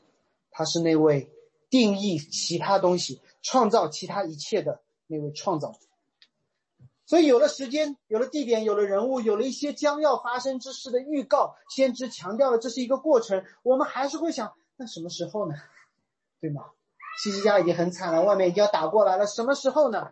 [0.49, 1.29] 他是那位
[1.69, 5.75] 定义其他东西、创造其他一切的那位创造。
[7.05, 15.55] 所以有了时间，有了地点，有了人物，有了一些将要发生之事的预告，先知强调了这是一个过程，我们还是会想，那什么时候呢？
[16.41, 16.71] 对吗？
[17.17, 20.11] 西西家已经很惨了，外面已经要打过来了，什么时候呢？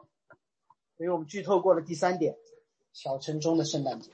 [0.96, 2.38] 所以我们剧透过了第三点，
[2.94, 4.12] 小城中的圣诞节。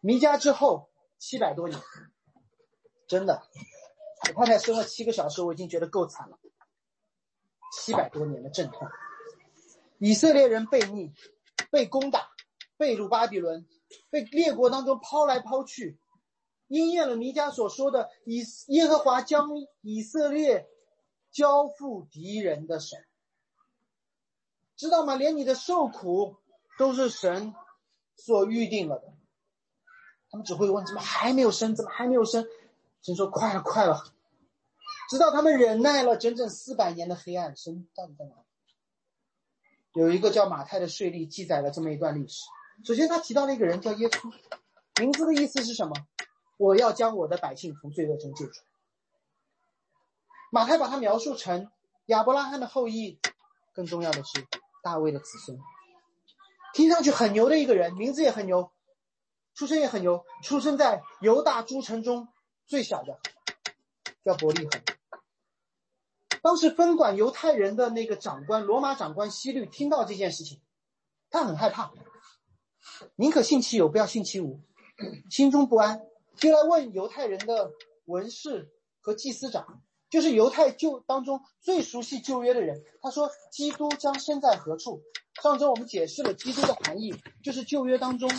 [0.00, 0.88] 弥迦之后
[1.18, 1.80] 七百多年，
[3.06, 3.42] 真的，
[4.34, 6.38] 我太太生了七个小时，我已经觉得够惨了。
[7.72, 8.88] 七百多年的阵痛。
[9.98, 11.12] 以色列人被逆，
[11.70, 12.28] 被攻打，
[12.76, 13.66] 被掳巴比伦，
[14.10, 15.98] 被列国当中抛来抛去，
[16.68, 19.48] 应验了弥迦所说的：“以耶和华将
[19.80, 20.68] 以色列
[21.36, 22.96] 交付敌人的手。”
[24.74, 25.16] 知道吗？
[25.16, 26.36] 连你的受苦
[26.78, 27.54] 都是神
[28.14, 29.12] 所预定了的。
[30.30, 31.74] 他们只会问：怎么还没有生？
[31.74, 32.46] 怎么还没有生？
[33.02, 34.02] 神说：快了，快了。
[35.10, 38.42] 直到他们忍耐了整整四百年的黑暗，神到底在哪里？
[39.92, 42.42] 有一个叫马太的税吏记载了这么一段历史。
[42.84, 44.32] 首先，他提到了一个人叫耶稣，
[45.00, 45.94] 名字的意思是什么？
[46.58, 48.75] 我要将我的百姓从罪恶中救出来。
[50.50, 51.70] 马太把他描述成
[52.06, 53.18] 亚伯拉罕的后裔，
[53.72, 54.46] 更重要的是
[54.82, 55.58] 大卫的子孙。
[56.72, 58.70] 听上去很牛的一个人，名字也很牛，
[59.54, 62.28] 出身也很牛，出生在犹大诸城中
[62.66, 63.18] 最小的，
[64.24, 64.82] 叫伯利恒。
[66.42, 70.60] 当时分管犹太人的那个长官，罗马长官希律，听到这件事情，
[71.28, 71.90] 他很害怕，
[73.16, 74.60] 宁可信其有，不要信其无，
[75.28, 76.02] 心中不安，
[76.36, 77.72] 就来问犹太人的
[78.04, 78.70] 文士
[79.00, 82.82] 和祭司长，就是犹太旧当中最熟悉旧约的人。
[83.02, 85.02] 他说：“基督将生在何处？”
[85.42, 88.30] 上周我们解释了基督的含义，就是旧约当中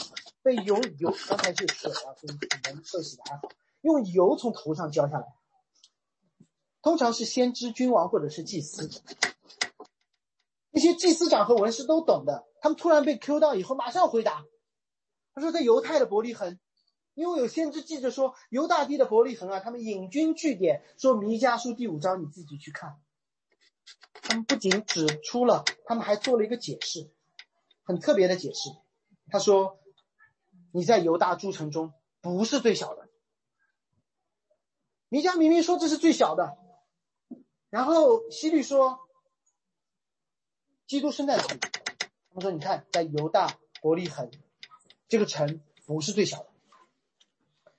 [0.41, 3.49] 被油油，刚才是水啊，所以你们受洗的还好，
[3.81, 5.25] 用油从头上浇下来。
[6.81, 8.89] 通常是先知、君王或者是祭司，
[10.71, 12.47] 那些祭司长和文士都懂的。
[12.61, 14.45] 他们突然被 Q 到以后，马上回答。
[15.35, 16.57] 他说：“在犹太的伯利恒，
[17.17, 23.01] 因为有先知记者说，犹大地的伯利恒啊，他们引军据点，说弥迦书第五章，你自己去看。
[24.21, 27.09] 他们不仅指出了，他们还做了一个解释，
[27.81, 28.69] 很特别的解释。
[29.31, 29.79] 他说：
[30.71, 31.91] 你在犹大诸城中
[32.21, 33.09] 不是最小的，
[35.09, 36.55] 弥迦明明说这是最小的。”
[37.71, 38.99] 然后希律说
[40.85, 41.59] ：“基督生在哪里？”
[42.29, 44.29] 他们说：“你看，在犹大伯利恒
[45.07, 46.49] 这个城不是最小的，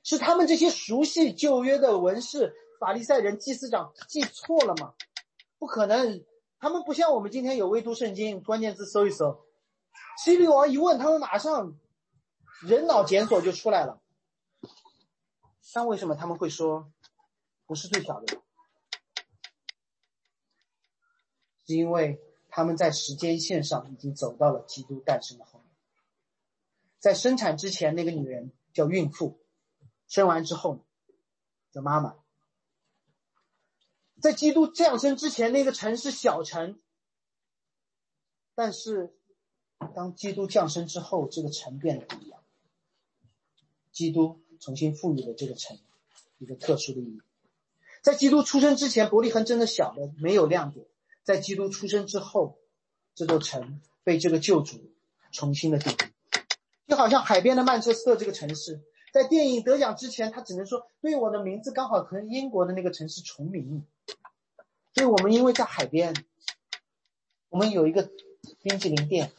[0.09, 4.94] 是他们这些熟悉旧约的文士、法利赛人、祭司长记错了吗？
[5.59, 6.24] 不可能，
[6.59, 9.44] 他们不像我们今天有微读圣经，关键字搜一搜，
[10.24, 11.78] 希律王一问，他们马上
[12.62, 14.00] 人脑检索就出来了。
[15.74, 16.90] 但为什么他们会说
[17.66, 18.38] 不是最小的？”
[21.66, 25.68] 是因为他们在时间线上已经走到了基督诞生的后面，
[26.98, 29.38] 在生产之前，那个女人叫孕妇，
[30.09, 30.84] 生完之后
[31.72, 32.16] 的妈妈。
[34.20, 36.80] 在基督降生之前，那个城是小城，
[38.56, 39.14] 但是
[39.94, 42.40] 当基督降生之后，这个城变得不一样。
[43.92, 45.78] 基督重新赋予了这个城
[46.38, 47.20] 一个特殊的意义。
[48.02, 50.86] 在基督出生之前，伯利恒真的小的没有亮点。
[51.22, 52.59] 在基督出生之后，
[53.14, 54.92] 这座城被这个救主
[55.30, 55.96] 重新的定义，
[56.88, 58.82] 就好像海边的曼彻斯特这个城市，
[59.12, 63.84] 在电影得奖之前，他只能说对我的名字刚好和英国的那个城市重名。
[64.94, 66.14] 所以我们因为在海边，
[67.48, 68.11] 我们有一个
[68.62, 69.32] 冰淇淋店，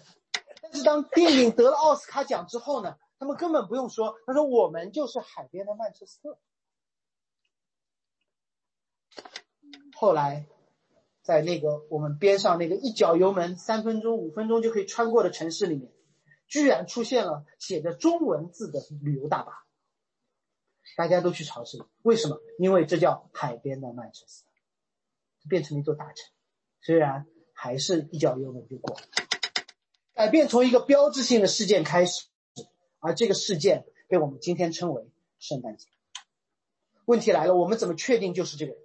[0.62, 6.38] 但是当电影得了奥斯卡奖之后呢，他们根本不用说，他说我们就是海边的曼彻斯特。
[9.96, 10.46] 后来。
[11.22, 15.92] 在那个我们边上那个一脚油门三分钟五分钟就可以穿过的城市里面，
[16.50, 19.66] 居然出现了写着中文字的旅游大巴，
[20.98, 22.42] 大家都去朝圣，为什么？
[22.58, 24.50] 因为这叫海边的曼彻斯特，
[25.48, 26.28] 变成了一座大城，
[26.82, 29.02] 虽然还是一脚油门就过了。
[30.16, 32.26] 改变从一个标志性的事件开始，
[33.00, 35.88] 而这个事件被我们今天称为圣诞节。
[37.06, 38.76] 问题来了，我们怎么确定就是这个？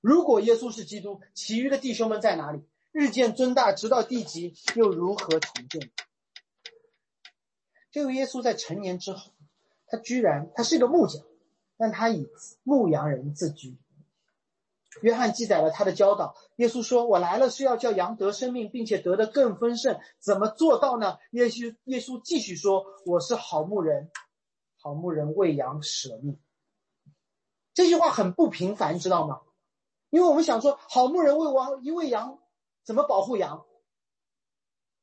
[0.00, 2.62] 如果耶稣是基督，其余的弟兄们在哪里？
[2.92, 5.90] 日渐增大，直到地极，又如何重建？
[7.92, 9.30] 这位耶稣在成年之后，
[9.86, 11.22] 他居然他是一个木匠，
[11.76, 12.28] 但他以
[12.64, 13.76] 牧羊人自居。
[15.02, 16.34] 约翰记载了他的教导。
[16.56, 20.00] 耶稣说：“我来了是要叫羊得生命，并且得的更丰盛。
[20.18, 24.10] 怎么做到呢？”耶稣耶稣继续说：“我是好牧人，
[24.78, 26.38] 好牧人为羊舍命。
[27.74, 29.40] 这句话很不平凡，知道吗？
[30.10, 32.38] 因为我们想说，好牧人为王一喂羊，
[32.84, 33.64] 怎么保护羊？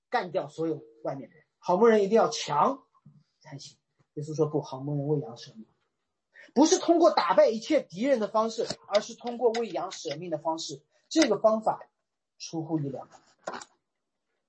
[0.10, 1.39] 干掉所有外面的人，
[1.70, 2.82] 好牧人一定要强
[3.42, 3.78] 才行。
[4.16, 5.68] 耶稣说不，好牧人为羊舍命，
[6.56, 10.82] 不是通过打败一切敌人的方式，而是通过为羊舍命的方式。
[11.10, 11.88] 这个方法
[12.40, 13.08] 出乎意料。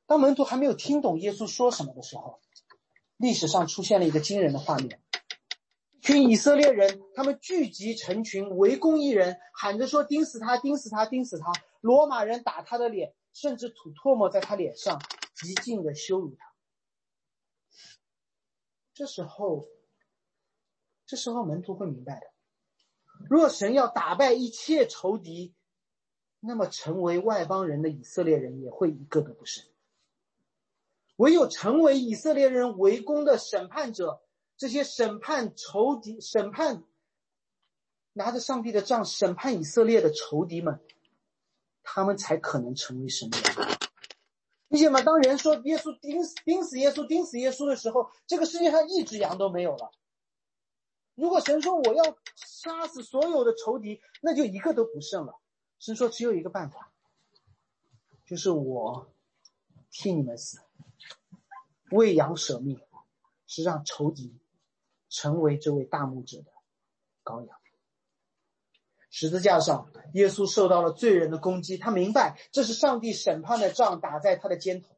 [0.07, 2.41] 当门徒还没有听懂耶稣说什么的时候，
[3.19, 4.99] 历史上出现了一个惊人的画面。
[6.01, 11.53] 群以色列人，他们聚集成群围攻一人，喊着说：“钉死他，钉死他，钉死他！”
[11.83, 15.03] 罗马人打他的脸，甚至吐唾沫在他脸上，
[15.35, 16.50] 极尽的羞辱他。
[19.01, 19.67] 这时候，
[21.07, 22.27] 这时候门徒会明白的：
[23.31, 25.55] 若神要打败一切仇敌，
[26.39, 29.65] 那么成为外邦人的以色列人也会一个都不剩。
[31.17, 34.21] 唯有成为以色列人围攻的审判者。
[34.59, 36.85] 这些审判仇敌、审判
[38.13, 40.79] 拿着上帝的杖审判以色列的仇敌们，
[41.83, 43.39] 他们才可能成为神的。
[44.71, 45.03] 理解吗？
[45.03, 49.91] 当人说耶稣钉死、钉死耶稣、钉死耶稣的时候，这个世界上一只羊都没有了。
[51.15, 55.39] 如果神说我要杀死所有的仇敌，那就一个都不剩了。
[55.79, 56.93] 神说只有一个办法，
[58.25, 59.13] 就是我
[59.91, 60.61] 替你们死，
[61.91, 62.81] 为羊舍命，
[63.47, 64.39] 是让仇敌。
[65.13, 66.53] 成为这位大牧者的
[67.25, 67.60] 羔羊。
[69.11, 74.97] 十字架上，耶稣受到了罪人的攻击，他明白这是上帝审判的杖打在他的肩头，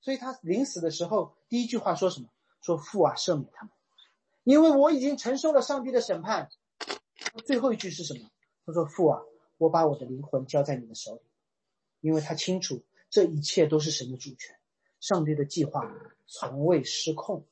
[0.00, 2.28] 所以他临死的时候第一句话说什么？
[2.60, 3.72] 说父啊，赦免他们，
[4.44, 6.48] 因为我已经承受了上帝的审判。
[7.44, 8.30] 最后一句是什么？
[8.64, 9.20] 他说父啊，
[9.58, 11.22] 我把我的灵魂交在你的手里，
[12.00, 14.56] 因为他清楚这一切都是神的主权，
[15.00, 15.92] 上帝的计划
[16.26, 17.44] 从未失控。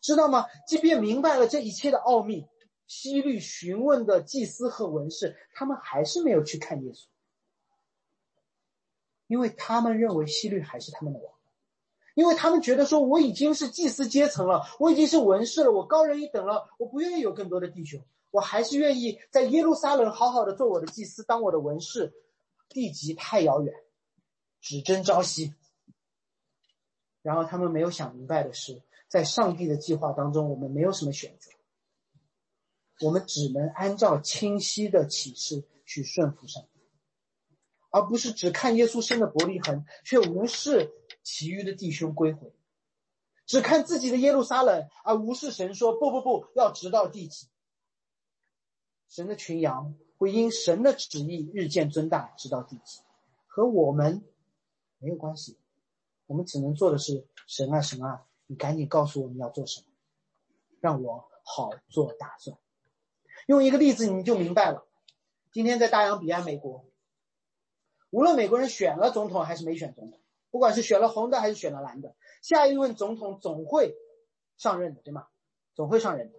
[0.00, 0.46] 知道吗？
[0.66, 2.46] 即便明白了这一切的奥秘，
[2.86, 7.06] 希律询问的祭司和文士，他们还是没有去看耶稣，
[9.26, 11.32] 因为他们认为希律还是他们的王，
[12.14, 22.12] 因为他们觉得说我已经是祭司阶层了，我已经是文士了，我高人一等了，我不愿意有更多的弟兄，我还是愿意在耶路撒冷好好的做我的祭司，当我的文士，
[22.68, 23.74] 地级太遥远，
[24.60, 25.54] 只争朝夕。
[27.22, 28.82] 然后他们没有想明白的是。
[29.06, 31.48] 在上帝的计划当中，我们没有什么选择，
[33.00, 36.80] 我们只能按照清晰的启示去顺服上帝，
[37.90, 40.92] 而不是只看耶稣生的伯利恒，却无视
[41.22, 42.50] 其余的弟兄归回；
[43.46, 47.48] 只看自己的耶路撒冷，而无视神说不不不要直到地极。
[49.08, 53.00] 神的群羊会因神的旨意日渐增大，直到地极，
[53.46, 54.24] 和我们
[54.98, 55.58] 没有关系。
[56.26, 58.24] 我们只能做的是神啊神啊。
[58.46, 59.86] 你赶紧告诉我们要做什么，
[60.80, 62.56] 让我好做打算。
[63.46, 64.86] 用一个例子你就明白了。
[65.52, 66.84] 今天在大洋彼岸美国，
[68.10, 70.20] 无论美国人选了总统还是没选总统，
[70.50, 73.94] 不管是选了红的还是选了蓝的，下一任总统总会
[74.56, 75.26] 上任的，对吗？
[75.74, 76.38] 总会上任的。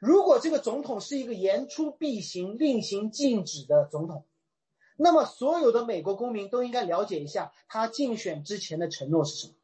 [0.00, 4.24] 如果这个总统是一个言出必行、令行禁止的总统，
[4.96, 9.54] 那么所有的美国公民都应该了解一下他竞选之前的承诺是什么。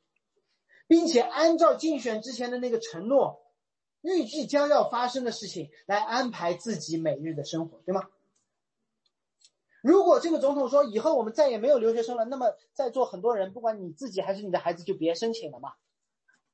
[0.89, 3.41] 并且按照竞选之前的那个承诺，
[4.07, 8.09] 预计将要发生的事情来安排自己每日的生活，对吗？
[9.83, 15.75] 如果这个总统说以后我们再也没有留学生了，那么在座很多人，不管你自己还是你的孩子，就别申请了嘛，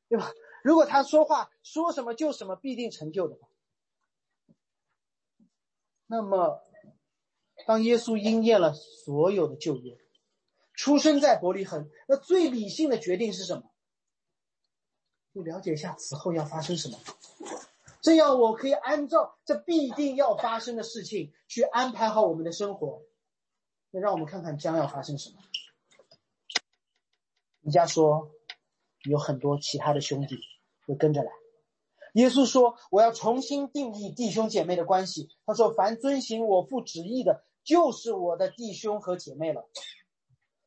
[0.08, 0.32] 对吧？
[0.62, 3.48] 如果他说话说什么就什么，必定成就的话，
[6.06, 6.62] 那么
[7.66, 9.96] 当耶稣应验了所有的旧约，
[10.74, 13.71] 出生在伯利恒，那最理性的决定是什么？
[15.34, 16.98] 就了解一下此后要发生什么，
[18.00, 23.02] 这样我可以按照这必定要发生的事情去安排好我们的生活。
[23.90, 25.36] 那让我们看看将要发生什么。
[27.60, 28.30] 人家说
[29.04, 30.38] 有很多其他的兄弟
[30.86, 31.30] 会跟着来。
[32.14, 39.66] 耶稣说：“我要重新定义弟兄姐妹的关系。”他说：“凡遵行我父旨意的，就是我的弟兄和姐妹了。”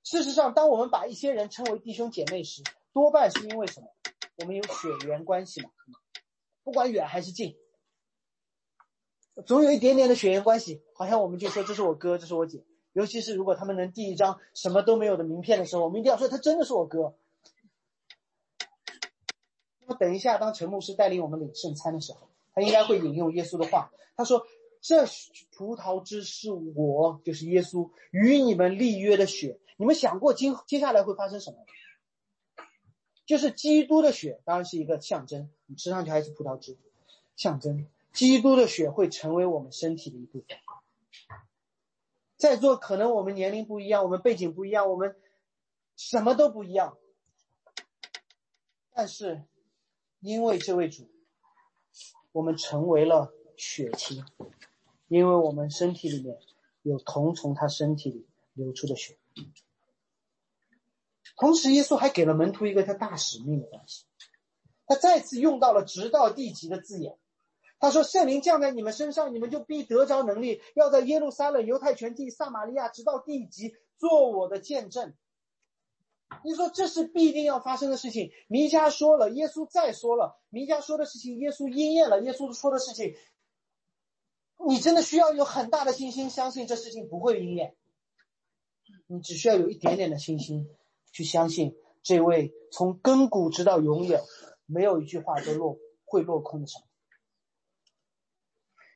[0.03, 2.63] 事实上，当我们把一些人称为弟兄姐妹时，
[2.93, 3.94] 多半是因为什么？
[4.37, 5.69] 我们有血缘关系嘛？
[6.63, 7.55] 不管远还是近，
[9.45, 10.83] 总有一点点的血缘关系。
[10.93, 12.65] 好像我们就说这是我哥，这是我姐。
[12.93, 17.15] 尤其是如果他们能递一张什么都没有的名片的时候，我们一定要说他真的是我哥。
[19.79, 23.91] 那么等一下，当陈牧师带领我们领圣餐的时候，他应该会引用耶稣的话。
[24.17, 24.47] 他说
[24.81, 25.05] ：“这
[25.51, 29.59] 葡萄汁是我，就是耶稣与你们立约的血。
[29.77, 31.57] 你们想过今接下来会发生什么？”
[33.25, 36.77] 就是基督的血，当然是一个象征，你吃上去还是葡萄汁，
[37.35, 40.57] 象征基督的血会成为我们身体的一部分。
[42.37, 45.15] 在座可能我们年龄不一样，我们背景不一样，我们
[45.95, 46.97] 什么都不一样，
[48.93, 49.43] 但是
[50.19, 51.09] 因为这位主，
[52.31, 54.23] 我们成为了血亲，
[55.07, 56.37] 因为我们身体里面
[56.83, 59.17] 有同从他身体里流出的血。
[61.35, 64.05] 同时，耶稣还给了门徒一个他大使命的东西，
[64.85, 67.17] 他再次用到了“直到地极”的字眼。
[67.77, 75.13] 他说：“圣灵降在你们身上，你们就必得着能力，要在耶路撒冷、犹太全地、撒玛利亚，直到地极，做我的见证。”
[76.43, 78.31] 你说这是必定要发生的事情。
[78.47, 82.21] 弥迦说了，耶稣再说了，弥迦说的事情，耶稣应验了。
[82.21, 83.15] 耶稣说的事情，
[84.67, 87.75] 你真的需要有很大的信心，相信这事情不会应验。
[89.07, 90.67] 你只需要有一点点的信心。
[91.15, 94.21] 去相信这位从亘古直到永远，
[94.65, 96.81] 没有一句话都落会落空的神。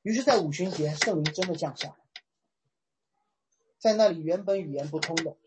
[0.02, 1.96] 于是，在五旬节，圣灵真的降下，
[3.78, 5.38] 在那里原本语言不通的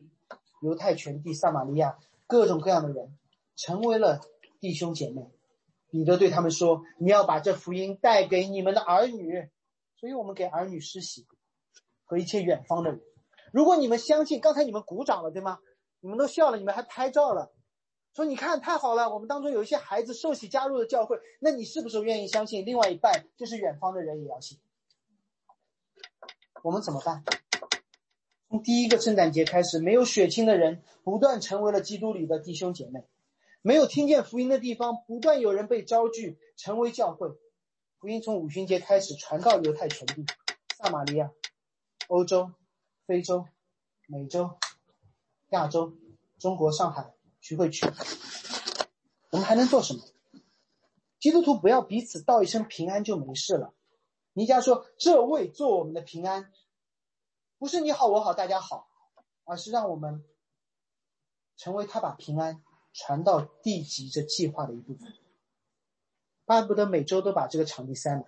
[0.62, 3.18] 犹太全地、撒玛利亚各种各样的人，
[3.54, 4.22] 成为了
[4.58, 5.30] 弟兄姐妹。
[5.90, 9.50] 彼得对他们说：“你要把这福音带给你们的儿女。”
[10.00, 11.26] 所以，我们给儿女施洗
[12.06, 13.02] 和一切远方的人。
[13.52, 15.58] 如果你们相信，刚才你们鼓掌了，对吗？
[16.02, 17.52] 你们都笑了，你们还拍照了，
[18.12, 24.58] 说你看太好了，我们当中有一些孩子受洗加入了教会，那你是不是愿意相信另外一半就是远方的人也要信？
[26.64, 27.22] 我们怎么办？
[28.48, 33.06] 从第一个圣诞节开始，没有血亲的人不断成为了基督里的弟兄姐妹，
[33.62, 37.28] 没有听见福音的地方不断有人被招聚成为教会，
[38.00, 40.26] 福音从五旬节开始传到犹太全地、
[40.76, 41.30] 撒玛利亚、
[42.08, 42.50] 欧洲、
[43.06, 43.46] 非洲、
[44.08, 44.58] 美洲。
[45.52, 45.92] 亚洲、
[46.38, 47.86] 中国、上海徐汇区，
[49.30, 50.02] 我们还能做什么？
[51.20, 53.74] 基督徒不要彼此道一声平安就没事了。
[54.32, 56.50] 尼家说：“这位做我们的平安，
[57.58, 58.88] 不是你好我好大家好，
[59.44, 60.24] 而是让我们
[61.58, 65.12] 成为他把平安传到地级这计划的一部分。
[66.46, 68.24] 巴不得每周都把这个场地塞满，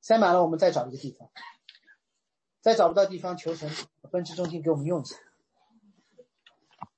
[0.00, 1.30] 塞满了我们再找一个地方，
[2.60, 3.70] 再找不到地方，求神
[4.10, 5.14] 分支中心给我们用一下。”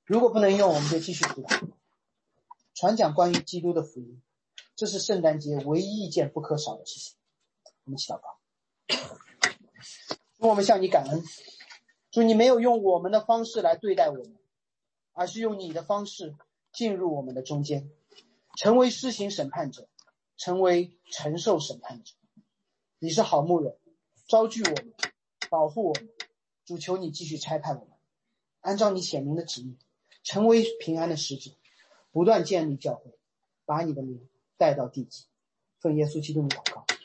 [0.07, 1.45] 如果不能用，我们就继续读，
[2.73, 4.21] 传讲关于基督的福音，
[4.73, 7.17] 这是圣诞节唯一一件不可少的事情。
[7.83, 8.39] 我们祈祷告，
[10.37, 11.21] 我们向你感恩，
[12.09, 14.37] 祝你没有用我们的方式来对待我们，
[15.11, 16.37] 而是用你的方式
[16.71, 17.91] 进入我们的中间，
[18.55, 19.89] 成为施行审判者，
[20.37, 22.13] 成为承受审判者。
[22.99, 23.77] 你是好牧人，
[24.25, 24.93] 招聚我们，
[25.49, 26.09] 保护我们。
[26.63, 27.89] 主求你继续差派我们，
[28.61, 29.77] 按照你显明的旨意。
[30.27, 31.51] 成为平安的使者，
[32.11, 33.17] 不断建立教会，
[33.65, 35.23] 把你的名带到地极。
[35.79, 36.96] 奉耶稣基督的祷告。